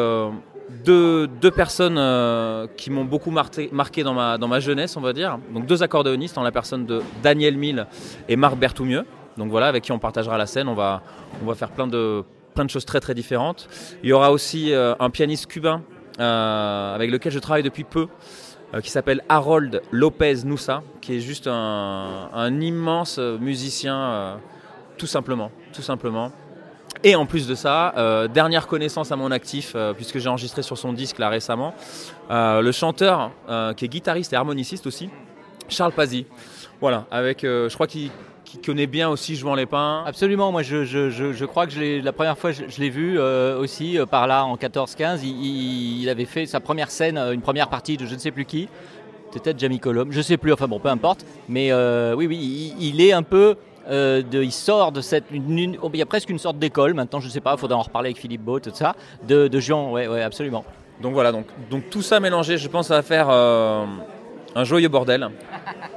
deux, 0.85 1.27
personnes 1.55 2.67
qui 2.75 2.89
m'ont 2.89 3.05
beaucoup 3.05 3.31
marqué, 3.31 3.69
dans, 4.03 4.13
ma, 4.13 4.37
dans 4.37 4.47
ma 4.47 4.59
jeunesse, 4.59 4.97
on 4.97 5.01
va 5.01 5.13
dire. 5.13 5.37
Donc 5.53 5.65
deux 5.65 5.83
accordéonistes 5.83 6.37
en 6.37 6.43
la 6.43 6.51
personne 6.51 6.85
de 6.85 7.01
Daniel 7.21 7.57
Mille 7.57 7.87
et 8.27 8.35
Marc 8.35 8.57
Berthoumieux. 8.57 9.05
Donc 9.37 9.49
voilà, 9.49 9.67
avec 9.67 9.83
qui 9.83 9.91
on 9.91 9.99
partagera 9.99 10.37
la 10.37 10.45
scène. 10.45 10.67
On 10.67 10.75
va, 10.75 11.01
on 11.41 11.45
va 11.45 11.55
faire 11.55 11.69
plein 11.69 11.87
de 11.87 12.23
plein 12.53 12.65
de 12.65 12.69
choses 12.69 12.85
très 12.85 12.99
très 12.99 13.13
différentes. 13.13 13.67
Il 14.03 14.09
y 14.09 14.13
aura 14.13 14.31
aussi 14.31 14.73
euh, 14.73 14.93
un 14.99 15.09
pianiste 15.09 15.47
cubain 15.47 15.81
euh, 16.19 16.95
avec 16.95 17.09
lequel 17.09 17.31
je 17.31 17.39
travaille 17.39 17.63
depuis 17.63 17.83
peu, 17.83 18.01
euh, 18.01 18.05
qui 18.81 18.89
s'appelle 18.89 19.21
Harold 19.27 19.81
Lopez 19.91 20.43
Noussa, 20.45 20.83
qui 21.01 21.15
est 21.15 21.19
juste 21.19 21.47
un, 21.47 22.59
immense 22.61 23.17
musicien, 23.17 24.39
tout 24.97 25.07
simplement, 25.07 25.51
tout 25.73 25.81
simplement. 25.81 26.31
Et 27.03 27.15
en 27.15 27.25
plus 27.25 27.47
de 27.47 27.55
ça, 27.55 28.27
dernière 28.33 28.67
connaissance 28.67 29.11
à 29.11 29.15
mon 29.15 29.31
actif, 29.31 29.75
puisque 29.95 30.19
j'ai 30.19 30.29
enregistré 30.29 30.61
sur 30.61 30.77
son 30.77 30.93
disque 30.93 31.19
là 31.19 31.29
récemment, 31.29 31.73
le 32.29 32.71
chanteur 32.71 33.31
qui 33.75 33.85
est 33.85 33.89
guitariste 33.89 34.31
et 34.31 34.35
harmoniciste 34.37 34.87
aussi, 34.87 35.09
Charles 35.67 35.93
Pazzi. 35.93 36.25
Voilà, 36.79 37.05
avec, 37.11 37.41
je 37.41 37.73
crois 37.73 37.87
qu'il 37.87 38.09
qui 38.51 38.57
connaît 38.57 38.87
bien 38.87 39.09
aussi 39.09 39.35
Jouant 39.37 39.55
les 39.55 39.65
Pins. 39.65 40.03
Absolument, 40.05 40.51
moi 40.51 40.61
je, 40.61 40.83
je, 40.83 41.09
je, 41.09 41.45
crois 41.45 41.67
que 41.67 42.03
la 42.03 42.11
première 42.11 42.37
fois 42.37 42.51
je, 42.51 42.63
l'ai 42.79 42.89
vu 42.89 43.17
euh, 43.17 43.57
aussi 43.57 43.97
euh, 43.97 44.05
par 44.05 44.27
là 44.27 44.43
en 44.43 44.57
14-15, 44.57 45.19
il, 45.23 46.01
il, 46.01 46.09
avait 46.09 46.25
fait 46.25 46.45
sa 46.45 46.59
première 46.59 46.91
scène, 46.91 47.17
euh, 47.17 47.31
une 47.31 47.41
première 47.41 47.69
partie 47.69 47.95
de 47.95 48.05
je 48.05 48.13
ne 48.13 48.19
sais 48.19 48.31
plus 48.31 48.43
qui, 48.43 48.67
peut-être 49.31 49.57
Jamie 49.57 49.79
Colomb, 49.79 50.11
je 50.11 50.21
sais 50.21 50.35
plus, 50.35 50.51
enfin 50.51 50.67
bon, 50.67 50.79
peu 50.79 50.89
importe, 50.89 51.25
mais 51.47 51.71
oui, 52.13 52.27
oui, 52.27 52.75
il, 52.77 52.99
est 52.99 53.13
un 53.13 53.23
peu. 53.23 53.55
de, 53.89 54.43
il 54.43 54.51
sort 54.51 54.91
de 54.91 54.99
cette. 54.99 55.25
Oh, 55.81 55.89
il 55.93 55.99
y 55.99 56.01
a 56.01 56.05
presque 56.05 56.29
une 56.29 56.39
sorte 56.39 56.59
d'école 56.59 56.93
maintenant, 56.93 57.21
je 57.21 57.27
ne 57.27 57.31
sais 57.31 57.41
pas, 57.41 57.53
il 57.53 57.59
faudra 57.59 57.77
en 57.77 57.83
reparler 57.83 58.07
avec 58.07 58.17
Philippe 58.17 58.41
Beau, 58.41 58.59
tout 58.59 58.71
ça, 58.73 58.95
de, 59.25 59.47
de 59.47 59.59
Jean, 59.61 59.91
ouais, 59.91 60.07
ouais, 60.07 60.23
absolument. 60.23 60.65
Donc 61.01 61.13
voilà, 61.13 61.31
donc, 61.31 61.45
donc 61.69 61.89
tout 61.89 62.01
ça 62.01 62.19
mélangé, 62.19 62.57
je 62.57 62.67
pense, 62.67 62.89
va 62.89 63.01
faire 63.01 63.29
un 64.55 64.63
joyeux 64.63 64.89
bordel 64.89 65.29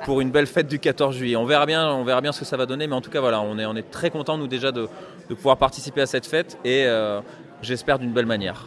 pour 0.05 0.21
une 0.21 0.31
belle 0.31 0.47
fête 0.47 0.69
du 0.69 0.79
14 0.79 1.17
juillet. 1.17 1.37
On 1.37 1.45
verra 1.45 1.67
bien, 1.67 1.91
on 1.91 2.05
verra 2.05 2.21
bien 2.21 2.33
ce 2.33 2.41
que 2.41 2.45
ça 2.45 2.57
va 2.57 2.67
donner, 2.67 2.87
mais 2.87 2.95
en 2.95 3.01
tout 3.01 3.11
cas 3.11 3.21
voilà, 3.21 3.41
on 3.41 3.77
est, 3.77 3.91
très 3.91 4.11
content 4.11 4.39
nous 4.39 4.47
déjà 4.47 4.73
de, 4.73 4.89
pouvoir 5.29 5.57
participer 5.57 6.01
à 6.01 6.07
cette 6.07 6.27
fête 6.27 6.59
et 6.65 6.85
euh, 6.87 7.21
j'espère 7.63 7.99
d'une 7.99 8.13
belle 8.13 8.27
manière. 8.27 8.67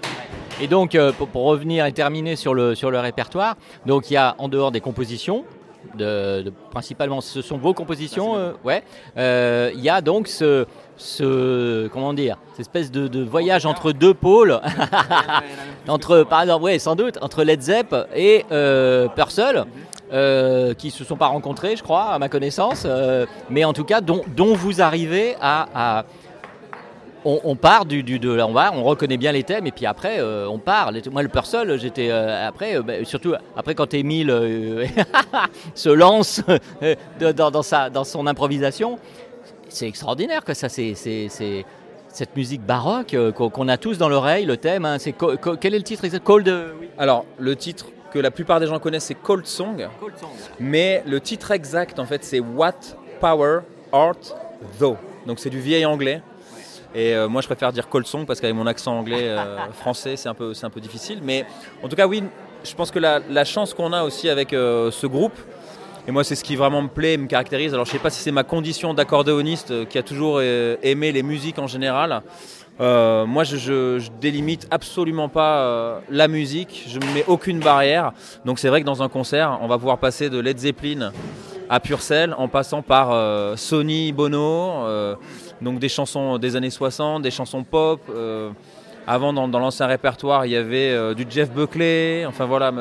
Et 0.59 0.67
donc 0.67 0.95
euh, 0.95 1.11
pour, 1.11 1.43
revenir 1.43 1.85
et 1.85 1.93
terminer 1.93 2.35
sur 2.35 2.53
le, 2.53 2.75
sur 2.75 2.91
le 2.91 2.99
répertoire, 2.99 3.55
donc 3.85 4.09
il 4.09 4.15
y 4.15 4.17
a 4.17 4.35
en 4.39 4.49
dehors 4.49 4.71
des 4.71 4.81
compositions, 4.81 5.45
de, 5.97 6.51
principalement, 6.71 7.21
ce 7.21 7.41
sont 7.41 7.57
vos 7.57 7.73
compositions. 7.73 8.53
ouais. 8.63 8.83
Il 9.15 9.81
y 9.81 9.89
a 9.89 10.01
donc 10.01 10.27
ce, 10.27 10.65
ce 10.97 11.87
comment 11.87 12.13
dire, 12.13 12.37
cette 12.51 12.61
espèce 12.61 12.91
de, 12.91 13.23
voyage 13.23 13.65
entre 13.65 13.91
deux 13.91 14.13
pôles, 14.13 14.59
entre, 15.87 16.23
par 16.23 16.41
exemple, 16.41 16.63
ouais, 16.63 16.79
sans 16.79 16.95
doute, 16.95 17.17
entre 17.21 17.43
Led 17.43 17.61
Zepp 17.61 17.95
et 18.15 18.45
Purcell. 19.15 19.65
Euh, 20.13 20.73
qui 20.73 20.89
se 20.89 21.03
sont 21.03 21.17
pas 21.17 21.27
rencontrés, 21.27 21.75
je 21.75 21.83
crois, 21.83 22.13
à 22.13 22.17
ma 22.17 22.29
connaissance, 22.29 22.83
euh, 22.85 23.25
mais 23.49 23.65
en 23.65 23.73
tout 23.73 23.83
cas 23.83 23.99
dont, 23.99 24.21
dont 24.37 24.55
vous 24.55 24.81
arrivez 24.81 25.35
à, 25.41 26.05
on, 27.25 27.55
part 27.55 27.85
du, 27.85 28.03
du, 28.03 28.19
de 28.19 28.39
on 28.41 28.53
va, 28.53 28.71
on 28.73 28.83
reconnaît 28.83 29.17
bien 29.17 29.31
les 29.31 29.43
thèmes 29.43 29.67
et 29.67 29.71
puis 29.71 29.85
après 29.85 30.19
euh, 30.19 30.47
on 30.47 30.59
part. 30.59 30.91
Moi 31.11 31.23
le 31.23 31.29
seul, 31.43 31.79
j'étais 31.79 32.09
après, 32.11 32.81
bah, 32.81 32.93
surtout 33.03 33.33
après 33.55 33.75
quand 33.75 33.93
Émile 33.93 34.29
se 35.75 35.89
lance 35.89 36.41
dans, 37.19 37.51
dans, 37.51 37.63
sa, 37.63 37.89
dans 37.89 38.03
son 38.03 38.27
improvisation, 38.27 38.99
c'est 39.69 39.87
extraordinaire 39.87 40.43
que 40.43 40.53
ça, 40.53 40.69
c'est 40.69 40.93
cette 42.09 42.35
musique 42.35 42.61
baroque 42.61 43.15
qu'on 43.35 43.67
a 43.67 43.77
tous 43.77 43.97
dans 43.97 44.09
l'oreille, 44.09 44.45
le 44.45 44.57
thème. 44.57 44.85
Hein, 44.85 44.97
c'est 44.99 45.13
quel 45.59 45.73
est 45.73 45.77
le 45.77 45.83
titre 45.83 46.05
exact? 46.05 46.23
Cold. 46.23 46.51
Alors 46.97 47.25
le 47.37 47.55
titre 47.55 47.87
que 48.11 48.19
la 48.19 48.31
plupart 48.31 48.59
des 48.59 48.67
gens 48.67 48.79
connaissent, 48.79 49.05
c'est 49.05 49.15
Cold 49.15 49.45
Song. 49.45 49.87
Mais 50.59 51.03
le 51.05 51.19
titre 51.19 51.51
exact, 51.51 51.99
en 51.99 52.05
fait, 52.05 52.23
c'est 52.23 52.39
What 52.39 52.73
Power 53.19 53.59
Art 53.91 54.15
Though. 54.79 54.97
Donc 55.25 55.39
c'est 55.39 55.49
du 55.49 55.59
vieil 55.59 55.85
anglais. 55.85 56.21
Et 56.95 57.13
euh, 57.13 57.27
moi, 57.27 57.41
je 57.41 57.47
préfère 57.47 57.71
dire 57.71 57.89
Cold 57.89 58.05
Song 58.05 58.25
parce 58.25 58.39
qu'avec 58.39 58.55
mon 58.55 58.67
accent 58.67 58.97
anglais 58.97 59.29
euh, 59.29 59.57
français, 59.73 60.15
c'est 60.15 60.29
un, 60.29 60.33
peu, 60.33 60.53
un 60.61 60.69
peu 60.69 60.79
difficile. 60.79 61.19
Mais 61.23 61.45
en 61.83 61.87
tout 61.87 61.95
cas, 61.95 62.07
oui, 62.07 62.23
je 62.63 62.75
pense 62.75 62.91
que 62.91 62.99
la, 62.99 63.45
chance 63.45 63.73
qu'on 63.73 63.93
a 63.93 64.03
aussi 64.03 64.29
avec 64.29 64.53
euh, 64.53 64.91
ce 64.91 65.07
groupe, 65.07 65.37
et 66.07 66.11
moi, 66.11 66.23
c'est 66.23 66.35
ce 66.35 66.43
qui 66.43 66.55
vraiment 66.55 66.81
me 66.81 66.87
plaît, 66.87 67.17
me 67.17 67.27
caractérise. 67.27 67.73
Alors, 67.73 67.85
je 67.85 67.91
ne 67.91 67.97
sais 67.97 68.01
pas 68.01 68.09
si 68.09 68.21
c'est 68.21 68.31
ma 68.31 68.43
condition 68.43 68.93
d'accordéoniste 68.93 69.89
qui 69.89 69.97
a 69.97 70.03
toujours 70.03 70.41
aimé 70.41 71.11
les 71.11 71.23
musiques 71.23 71.59
en 71.59 71.67
général. 71.67 72.23
Euh, 72.79 73.25
moi, 73.25 73.43
je, 73.43 73.57
je, 73.57 74.09
délimite 74.21 74.67
absolument 74.69 75.29
pas 75.29 75.61
euh, 75.61 75.99
la 76.09 76.27
musique, 76.27 76.85
je 76.87 76.99
ne 76.99 77.13
mets 77.13 77.25
aucune 77.27 77.59
barrière. 77.59 78.11
Donc 78.45 78.59
c'est 78.59 78.69
vrai 78.69 78.81
que 78.81 78.85
dans 78.85 79.01
un 79.01 79.09
concert, 79.09 79.57
on 79.61 79.67
va 79.67 79.77
pouvoir 79.77 79.97
passer 79.97 80.29
de 80.29 80.39
Led 80.39 80.59
Zeppelin 80.59 81.11
à 81.69 81.79
Purcell 81.79 82.35
en 82.37 82.47
passant 82.47 82.81
par 82.81 83.11
euh, 83.11 83.55
Sony 83.55 84.11
Bono, 84.11 84.85
donc 85.61 85.79
des 85.79 85.89
chansons 85.89 86.37
des 86.37 86.55
années 86.55 86.69
60, 86.69 87.21
des 87.21 87.31
chansons 87.31 87.63
pop. 87.63 88.01
avant, 89.07 89.33
dans, 89.33 89.59
l'ancien 89.59 89.87
répertoire, 89.87 90.45
il 90.45 90.51
y 90.51 90.55
avait 90.55 91.15
du 91.15 91.25
Jeff 91.29 91.51
Buckley. 91.51 92.25
Enfin 92.25 92.45
voilà, 92.45 92.71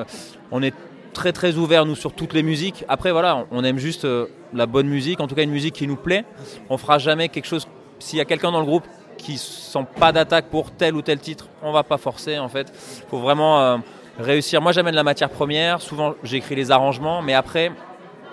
on 0.50 0.62
est 0.62 0.74
très 1.12 1.32
très 1.32 1.56
ouvert 1.56 1.86
nous 1.86 1.96
sur 1.96 2.12
toutes 2.12 2.32
les 2.32 2.42
musiques. 2.42 2.84
Après 2.88 3.12
voilà, 3.12 3.46
on 3.50 3.64
aime 3.64 3.78
juste 3.78 4.06
la 4.52 4.66
bonne 4.66 4.88
musique, 4.88 5.20
en 5.20 5.26
tout 5.26 5.34
cas 5.34 5.42
une 5.42 5.50
musique 5.50 5.74
qui 5.74 5.86
nous 5.86 5.96
plaît. 5.96 6.24
On 6.68 6.78
fera 6.78 6.98
jamais 6.98 7.28
quelque 7.28 7.46
chose. 7.46 7.66
S'il 7.98 8.18
y 8.18 8.22
a 8.22 8.24
quelqu'un 8.24 8.52
dans 8.52 8.60
le 8.60 8.66
groupe 8.66 8.84
qui 9.16 9.38
sont 9.38 9.84
pas 9.84 10.12
d'attaque 10.12 10.46
pour 10.46 10.70
tel 10.70 10.94
ou 10.94 11.02
tel 11.02 11.18
titre, 11.18 11.48
on 11.62 11.72
va 11.72 11.82
pas 11.82 11.98
forcer 11.98 12.38
en 12.38 12.48
fait. 12.48 12.72
Il 12.98 13.08
faut 13.08 13.18
vraiment 13.18 13.60
euh, 13.60 13.76
réussir. 14.18 14.60
Moi 14.60 14.72
j'amène 14.72 14.94
la 14.94 15.02
matière 15.02 15.30
première, 15.30 15.80
souvent 15.80 16.14
j'écris 16.22 16.54
les 16.54 16.70
arrangements, 16.70 17.22
mais 17.22 17.34
après 17.34 17.72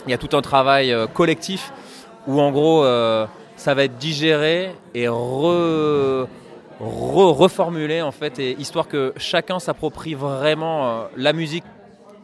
il 0.05 0.11
y 0.11 0.13
a 0.13 0.17
tout 0.17 0.35
un 0.35 0.41
travail 0.41 0.91
euh, 0.91 1.07
collectif 1.07 1.71
où 2.27 2.39
en 2.39 2.51
gros 2.51 2.83
euh, 2.83 3.25
ça 3.55 3.73
va 3.73 3.83
être 3.83 3.97
digéré 3.97 4.71
et 4.93 5.07
reformulé 6.79 8.01
en 8.01 8.11
fait, 8.11 8.39
et 8.39 8.59
histoire 8.59 8.87
que 8.87 9.13
chacun 9.17 9.59
s'approprie 9.59 10.13
vraiment 10.13 11.05
la 11.15 11.33
musique 11.33 11.63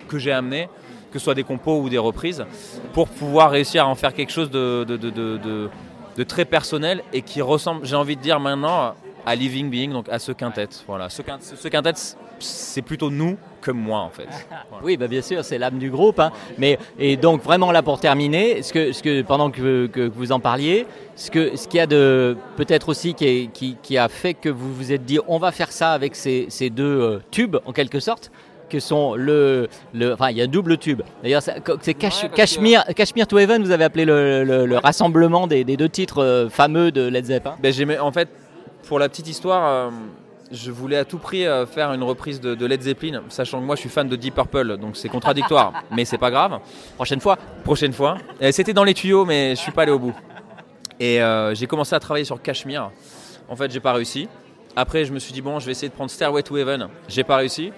que 0.08 0.18
j'ai 0.18 0.32
amenée 0.32 0.70
que 1.12 1.20
ce 1.20 1.24
soit 1.26 1.36
des 1.36 1.44
compos 1.44 1.82
ou 1.82 1.90
des 1.90 1.98
reprises, 1.98 2.46
pour 2.94 3.08
pouvoir 3.08 3.52
réussir 3.52 3.84
à 3.84 3.88
en 3.88 3.96
faire 3.96 4.14
quelque 4.14 4.32
chose 4.32 4.50
de, 4.52 5.70
très 6.28 6.46
personnel 6.46 7.04
et 7.14 7.22
qui 7.22 7.42
ressemble, 7.42 7.86
j'ai 7.86 7.96
envie 7.96 8.16
de 8.16 8.22
dire 8.22 8.40
maintenant, 8.40 8.96
à 9.26 9.36
Living 9.36 9.70
Being, 9.70 9.92
donc 9.92 10.08
à 10.10 10.20
ce 10.20 10.32
quintet. 10.32 10.70
Voilà, 10.88 11.10
ce, 11.10 11.22
quintet, 11.22 11.94
c'est 12.40 12.82
plutôt 12.82 13.10
nous 13.10 13.38
que 13.62 13.72
moi 13.72 14.00
en 14.00 14.10
fait. 14.10 14.28
Oui, 14.84 14.96
bah 14.96 15.08
bien 15.08 15.22
sûr, 15.22 15.44
c'est 15.44 15.58
l'âme 15.58 15.78
du 15.78 15.90
groupe. 15.90 16.20
Hein. 16.20 16.32
Mais 16.58 16.78
et 16.98 17.18
donc 17.18 17.44
vraiment 17.44 17.72
là 17.72 17.82
pour 17.82 18.00
terminer, 18.00 18.62
ce 18.62 18.72
que, 18.72 18.92
ce 18.94 19.04
que 19.04 19.22
pendant 19.24 19.52
que, 19.52 19.88
que 19.88 20.08
vous 20.08 20.32
en 20.32 20.40
parliez, 20.40 20.86
ce 21.16 21.30
que 21.30 21.56
ce 21.58 21.68
qu'il 21.68 21.80
y 21.80 21.82
a 21.82 21.88
de 21.88 22.38
peut-être 22.56 22.90
aussi 22.90 23.14
qui, 23.14 23.50
qui, 23.54 23.78
qui, 23.82 23.98
a 23.98 24.08
fait 24.08 24.34
que 24.34 24.50
vous 24.50 24.74
vous 24.74 24.92
êtes 24.94 25.04
dit 25.04 25.20
on 25.28 25.38
va 25.38 25.52
faire 25.52 25.72
ça 25.72 25.92
avec 25.92 26.16
ces, 26.16 26.46
ces 26.50 26.70
deux 26.70 26.84
euh, 26.84 27.20
tubes 27.32 27.58
en 27.66 27.74
quelque 27.74 28.00
sorte, 28.00 28.32
que 28.70 28.80
sont 28.80 29.16
le, 29.16 29.68
le 29.94 30.14
enfin 30.14 30.30
il 30.30 30.38
y 30.38 30.42
a 30.42 30.46
un 30.46 30.48
double 30.48 30.78
tube. 30.78 31.02
D'ailleurs 31.22 31.42
c'est 31.42 31.94
Cashmere, 31.94 32.86
Cashmere 32.96 33.28
to 33.28 33.38
Heaven, 33.38 33.62
vous 33.64 33.72
avez 33.72 33.84
appelé 33.84 34.06
le, 34.06 34.44
le, 34.44 34.78
rassemblement 34.78 35.48
des, 35.48 35.64
des, 35.66 35.76
deux 35.76 35.90
titres 35.90 36.24
euh, 36.24 36.50
fameux 36.50 36.92
de 36.92 37.08
Led 37.08 37.26
Zeppelin. 37.26 37.56
Ben, 37.62 38.00
en 38.00 38.12
fait 38.12 38.30
pour 38.88 39.00
la 39.00 39.10
petite 39.10 39.28
histoire. 39.28 39.68
Euh, 39.68 39.90
je 40.52 40.72
voulais 40.72 40.98
à 40.98 41.06
tout 41.06 41.18
prix 41.18 41.46
euh, 41.46 41.66
faire 41.66 41.94
une 41.94 42.04
reprise 42.04 42.42
de, 42.42 42.66
Led 42.66 42.82
Zeppelin, 42.82 43.24
sachant 43.30 43.60
que 43.60 43.66
moi 43.66 43.76
je 43.76 43.82
suis 43.82 43.90
fan 43.90 44.08
de 44.08 44.16
Deep 44.16 44.36
Purple, 44.36 44.78
donc 44.78 44.98
c'est 44.98 45.10
contradictoire, 45.10 45.74
mais 45.96 46.06
c'est 46.06 46.18
pas 46.18 46.32
grave. 46.32 46.60
Prochaine 46.96 47.20
fois 47.20 47.38
Prochaine 47.64 47.94
fois. 47.94 48.18
C'était 48.52 48.74
dans 48.74 48.84
les 48.84 48.94
tuyaux, 48.94 49.26
mais 49.26 49.56
je 49.56 49.62
suis 49.62 49.72
pas 49.72 49.84
allé 49.84 49.92
au 49.92 50.00
bout. 50.00 50.16
Et 51.00 51.20
j'ai 51.54 51.68
commencé 51.68 51.96
à 51.96 52.00
travailler 52.00 52.26
sur 52.26 52.42
Cashmere. 52.42 52.92
En 53.48 53.56
fait, 53.56 53.72
j'ai 53.72 53.80
pas 53.80 53.94
réussi. 53.94 54.28
Après, 54.76 55.06
je 55.06 55.12
me 55.12 55.20
suis 55.20 55.34
dit, 55.34 55.42
bon, 55.42 55.60
je 55.60 55.66
vais 55.66 55.72
essayer 55.72 55.90
de 55.90 55.94
prendre 55.94 56.12
Stairway 56.12 56.44
to 56.44 56.58
Heaven. 56.58 56.88
J'ai 57.08 57.24
pas 57.24 57.38
réussi. 57.38 57.72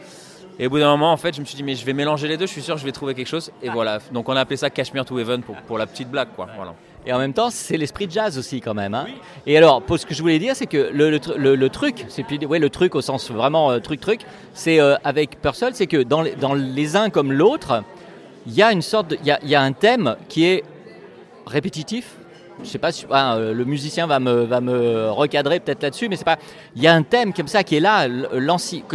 Et 0.60 0.68
au 0.68 0.70
bout 0.70 0.80
d'un 0.80 0.92
moment, 0.92 1.12
en 1.12 1.18
fait, 1.18 1.36
je 1.36 1.40
me 1.40 1.46
suis 1.46 1.56
dit, 1.56 1.64
mais 1.64 1.76
je 1.76 1.86
vais 1.86 1.94
mélanger 1.94 2.28
les 2.28 2.38
deux, 2.38 2.46
je 2.46 2.52
suis 2.52 2.62
sûr 2.62 2.76
que 2.76 2.82
je 2.82 2.86
vais 2.86 2.92
trouver 2.92 3.16
quelque 3.16 3.28
chose. 3.28 3.52
Et 3.64 3.70
voilà. 3.70 4.00
Donc 4.12 4.30
on 4.30 4.36
a 4.36 4.42
appelé 4.42 4.58
ça 4.58 4.70
Cashmere 4.70 5.06
to 5.06 5.18
Heaven 5.18 5.42
pour, 5.42 5.56
pour 5.56 5.78
la 5.78 5.88
petite 5.88 6.10
blague, 6.10 6.30
quoi. 6.36 6.48
Voilà. 6.56 6.76
Et 7.06 7.14
en 7.14 7.18
même 7.18 7.34
temps, 7.34 7.50
c'est 7.50 7.78
l'esprit 7.78 8.08
jazz 8.10 8.38
aussi, 8.38 8.62
quand 8.62 8.76
même. 8.76 8.94
Hein. 8.94 9.08
Et 9.48 9.58
alors, 9.58 9.82
pour 9.82 9.98
ce 9.98 10.06
que 10.06 10.14
je 10.14 10.22
voulais 10.22 10.38
dire, 10.38 10.56
c'est 10.56 10.68
que 10.68 10.92
le, 10.94 11.10
le, 11.56 11.70
truc, 11.70 12.06
c'est 12.10 12.46
ouais, 12.46 12.60
le 12.60 12.70
truc 12.70 12.94
au 12.94 13.02
sens 13.02 13.32
vraiment 13.32 13.72
euh, 13.72 13.80
c'est 14.54 14.80
euh, 14.80 14.96
avec 15.04 15.42
Purcell, 15.42 15.74
c'est 15.74 15.88
que 15.88 16.04
dans 16.04 16.22
les, 16.22 16.36
dans 16.36 16.54
les 16.54 16.96
uns 16.96 17.10
comme 17.10 17.32
l'autre, 17.32 17.84
il 18.46 18.54
y 18.54 18.62
a 18.62 18.72
une 18.72 18.82
sorte, 18.82 19.16
il 19.24 19.28
y, 19.28 19.50
y 19.50 19.56
a 19.56 19.62
un 19.62 19.72
thème 19.72 20.16
qui 20.30 20.46
est 20.46 20.64
répétitif, 21.48 22.18
je 22.63 22.69
sais 22.69 22.78
pas 22.78 22.91
si 22.91 23.06
ah, 23.12 23.36
euh, 23.36 23.54
le 23.54 23.65
musicien 23.65 24.08
va 24.08 24.19
me, 24.19 25.10
recadrer 25.10 25.60
peut-être 25.60 25.84
là-dessus, 25.84 26.10
mais 26.10 26.15
c'est 26.15 26.26
pas. 26.26 26.38
Il 26.76 26.82
y 26.82 26.88
a 26.88 26.93
un 26.93 27.04
thème 27.04 27.34
comme 27.34 27.47
ça 27.47 27.63
qui 27.63 27.78
est 27.78 27.80
là, 27.80 28.08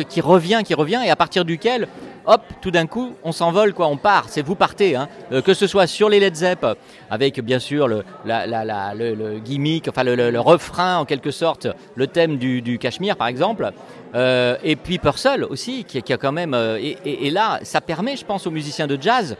qui 0.09 0.21
revient, 0.21 0.63
qui 0.65 0.75
revient, 0.75 1.01
et 1.05 1.11
à 1.11 1.17
partir 1.17 1.45
duquel, 1.45 1.89
hop, 2.27 2.43
tout 2.61 2.71
d'un 2.71 2.87
coup, 2.87 3.13
on 3.25 3.33
s'envole, 3.33 3.75
quoi, 3.75 3.89
on 3.89 3.97
part. 3.97 4.27
C'est 4.29 4.43
vous 4.43 4.55
partez, 4.55 4.97
hein. 4.97 5.09
Euh, 5.33 5.43
que 5.43 5.55
ce 5.55 5.67
soit 5.67 5.87
sur 5.87 6.09
les 6.09 6.21
Led 6.21 6.35
Zepp, 6.35 6.67
avec 7.11 7.41
bien 7.41 7.59
sûr 7.59 7.89
le, 7.89 8.05
la, 8.25 8.47
le, 8.95 9.39
gimmick, 9.39 9.89
enfin 9.89 10.05
le, 10.05 10.39
refrain 10.39 10.99
en 10.99 11.05
quelque 11.05 11.31
sorte, 11.31 11.69
le 11.95 12.07
thème 12.07 12.39
du, 12.39 12.63
du 12.63 12.79
Cachemire 12.79 13.17
par 13.17 13.27
exemple, 13.27 13.71
euh, 14.15 14.57
et 14.63 14.77
puis 14.77 14.99
Purcell 14.99 15.45
aussi, 15.45 15.85
qui, 15.85 16.13
a 16.13 16.17
quand 16.17 16.33
même. 16.33 16.55
Et 16.55 17.31
là, 17.31 17.61
ça 17.63 17.81
permet, 17.81 18.17
je 18.17 18.25
pense, 18.25 18.47
aux 18.47 18.51
musiciens 18.51 18.87
de 18.87 18.99
jazz 19.01 19.37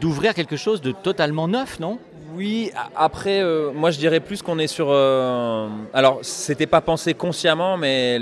d'ouvrir 0.00 0.34
quelque 0.34 0.56
chose 0.56 0.80
de 0.80 0.92
totalement 0.92 1.48
neuf, 1.48 1.78
non? 1.78 1.98
Oui, 2.34 2.70
après, 2.96 3.42
euh, 3.42 3.72
moi 3.72 3.90
je 3.90 3.98
dirais 3.98 4.20
plus 4.20 4.42
qu'on 4.42 4.58
est 4.58 4.66
sur. 4.66 4.86
Euh, 4.90 5.68
alors, 5.92 6.18
c'était 6.22 6.66
pas 6.66 6.80
pensé 6.80 7.14
consciemment, 7.14 7.76
mais 7.76 8.18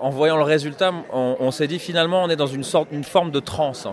en 0.00 0.10
voyant 0.10 0.36
le 0.36 0.42
résultat, 0.42 0.92
on, 1.12 1.50
s'est 1.50 1.66
dit 1.66 1.78
finalement 1.78 2.22
on 2.24 2.30
est 2.30 2.36
dans 2.36 2.46
une 2.46 2.64
sorte, 2.64 2.88
une 2.92 3.04
forme 3.04 3.30
de 3.30 3.40
transe. 3.40 3.88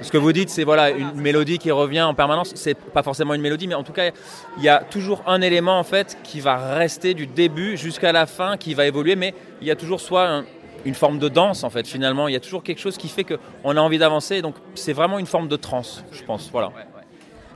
Ce 0.00 0.10
que 0.10 0.18
vous 0.18 0.32
dites, 0.32 0.50
c'est 0.50 0.64
voilà 0.64 0.90
une 0.90 1.20
mélodie 1.20 1.58
qui 1.58 1.70
revient 1.70 2.02
en 2.02 2.14
permanence. 2.14 2.52
C'est 2.54 2.74
pas 2.74 3.02
forcément 3.02 3.34
une 3.34 3.40
mélodie, 3.40 3.68
mais 3.68 3.74
en 3.74 3.84
tout 3.84 3.92
cas, 3.92 4.10
il 4.56 4.62
y 4.62 4.68
a 4.68 4.78
toujours 4.78 5.22
un 5.26 5.40
élément 5.42 5.78
en 5.78 5.84
fait 5.84 6.18
qui 6.24 6.40
va 6.40 6.74
rester 6.74 7.14
du 7.14 7.26
début 7.26 7.76
jusqu'à 7.76 8.12
la 8.12 8.26
fin, 8.26 8.56
qui 8.56 8.74
va 8.74 8.86
évoluer, 8.86 9.16
mais 9.16 9.34
il 9.60 9.66
y 9.68 9.70
a 9.70 9.76
toujours 9.76 10.00
soit 10.00 10.42
une 10.84 10.94
forme 10.94 11.18
de 11.18 11.28
danse 11.28 11.62
en 11.62 11.70
fait. 11.70 11.86
Finalement, 11.86 12.26
il 12.26 12.32
y 12.32 12.36
a 12.36 12.40
toujours 12.40 12.62
quelque 12.62 12.80
chose 12.80 12.96
qui 12.96 13.08
fait 13.08 13.24
qu'on 13.24 13.76
a 13.76 13.80
envie 13.80 13.98
d'avancer. 13.98 14.42
Donc, 14.42 14.56
c'est 14.74 14.92
vraiment 14.92 15.18
une 15.18 15.26
forme 15.26 15.48
de 15.48 15.56
transe, 15.56 16.04
je 16.12 16.22
pense. 16.24 16.48
Voilà. 16.50 16.72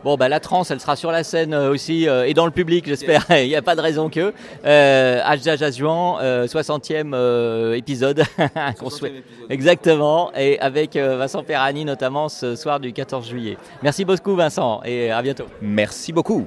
Bon, 0.05 0.17
bah, 0.17 0.29
la 0.29 0.41
trance, 0.41 0.71
elle 0.71 0.81
sera 0.81 0.97
sur 0.97 1.11
la 1.11 1.25
scène 1.25 1.55
euh, 1.55 1.71
aussi 1.71 2.09
euh, 2.09 2.27
et 2.27 2.35
dans 2.35 2.47
le 2.47 2.53
public, 2.53 2.87
j'espère. 2.87 3.27
Il 3.31 3.49
n'y 3.49 3.57
a 3.57 3.63
pas 3.63 3.77
de 3.77 3.81
raison 3.81 4.09
que. 4.09 4.33
Euh, 4.65 5.37
Jajuan, 5.37 6.19
60e 6.47 7.13
euh, 7.15 7.75
épisode. 7.77 8.23
Exactement. 9.51 10.33
Et 10.37 10.59
avec 10.61 10.97
Vincent 10.97 11.43
Perrani, 11.43 11.85
notamment 11.85 12.29
ce 12.29 12.57
soir 12.57 12.81
du 12.81 12.93
14 12.93 13.29
juillet. 13.29 13.57
Merci 13.83 14.05
beaucoup, 14.05 14.35
Vincent, 14.35 14.81
et 14.85 15.11
à 15.11 15.23
bientôt. 15.23 15.47
Merci 15.61 16.13
beaucoup. 16.13 16.47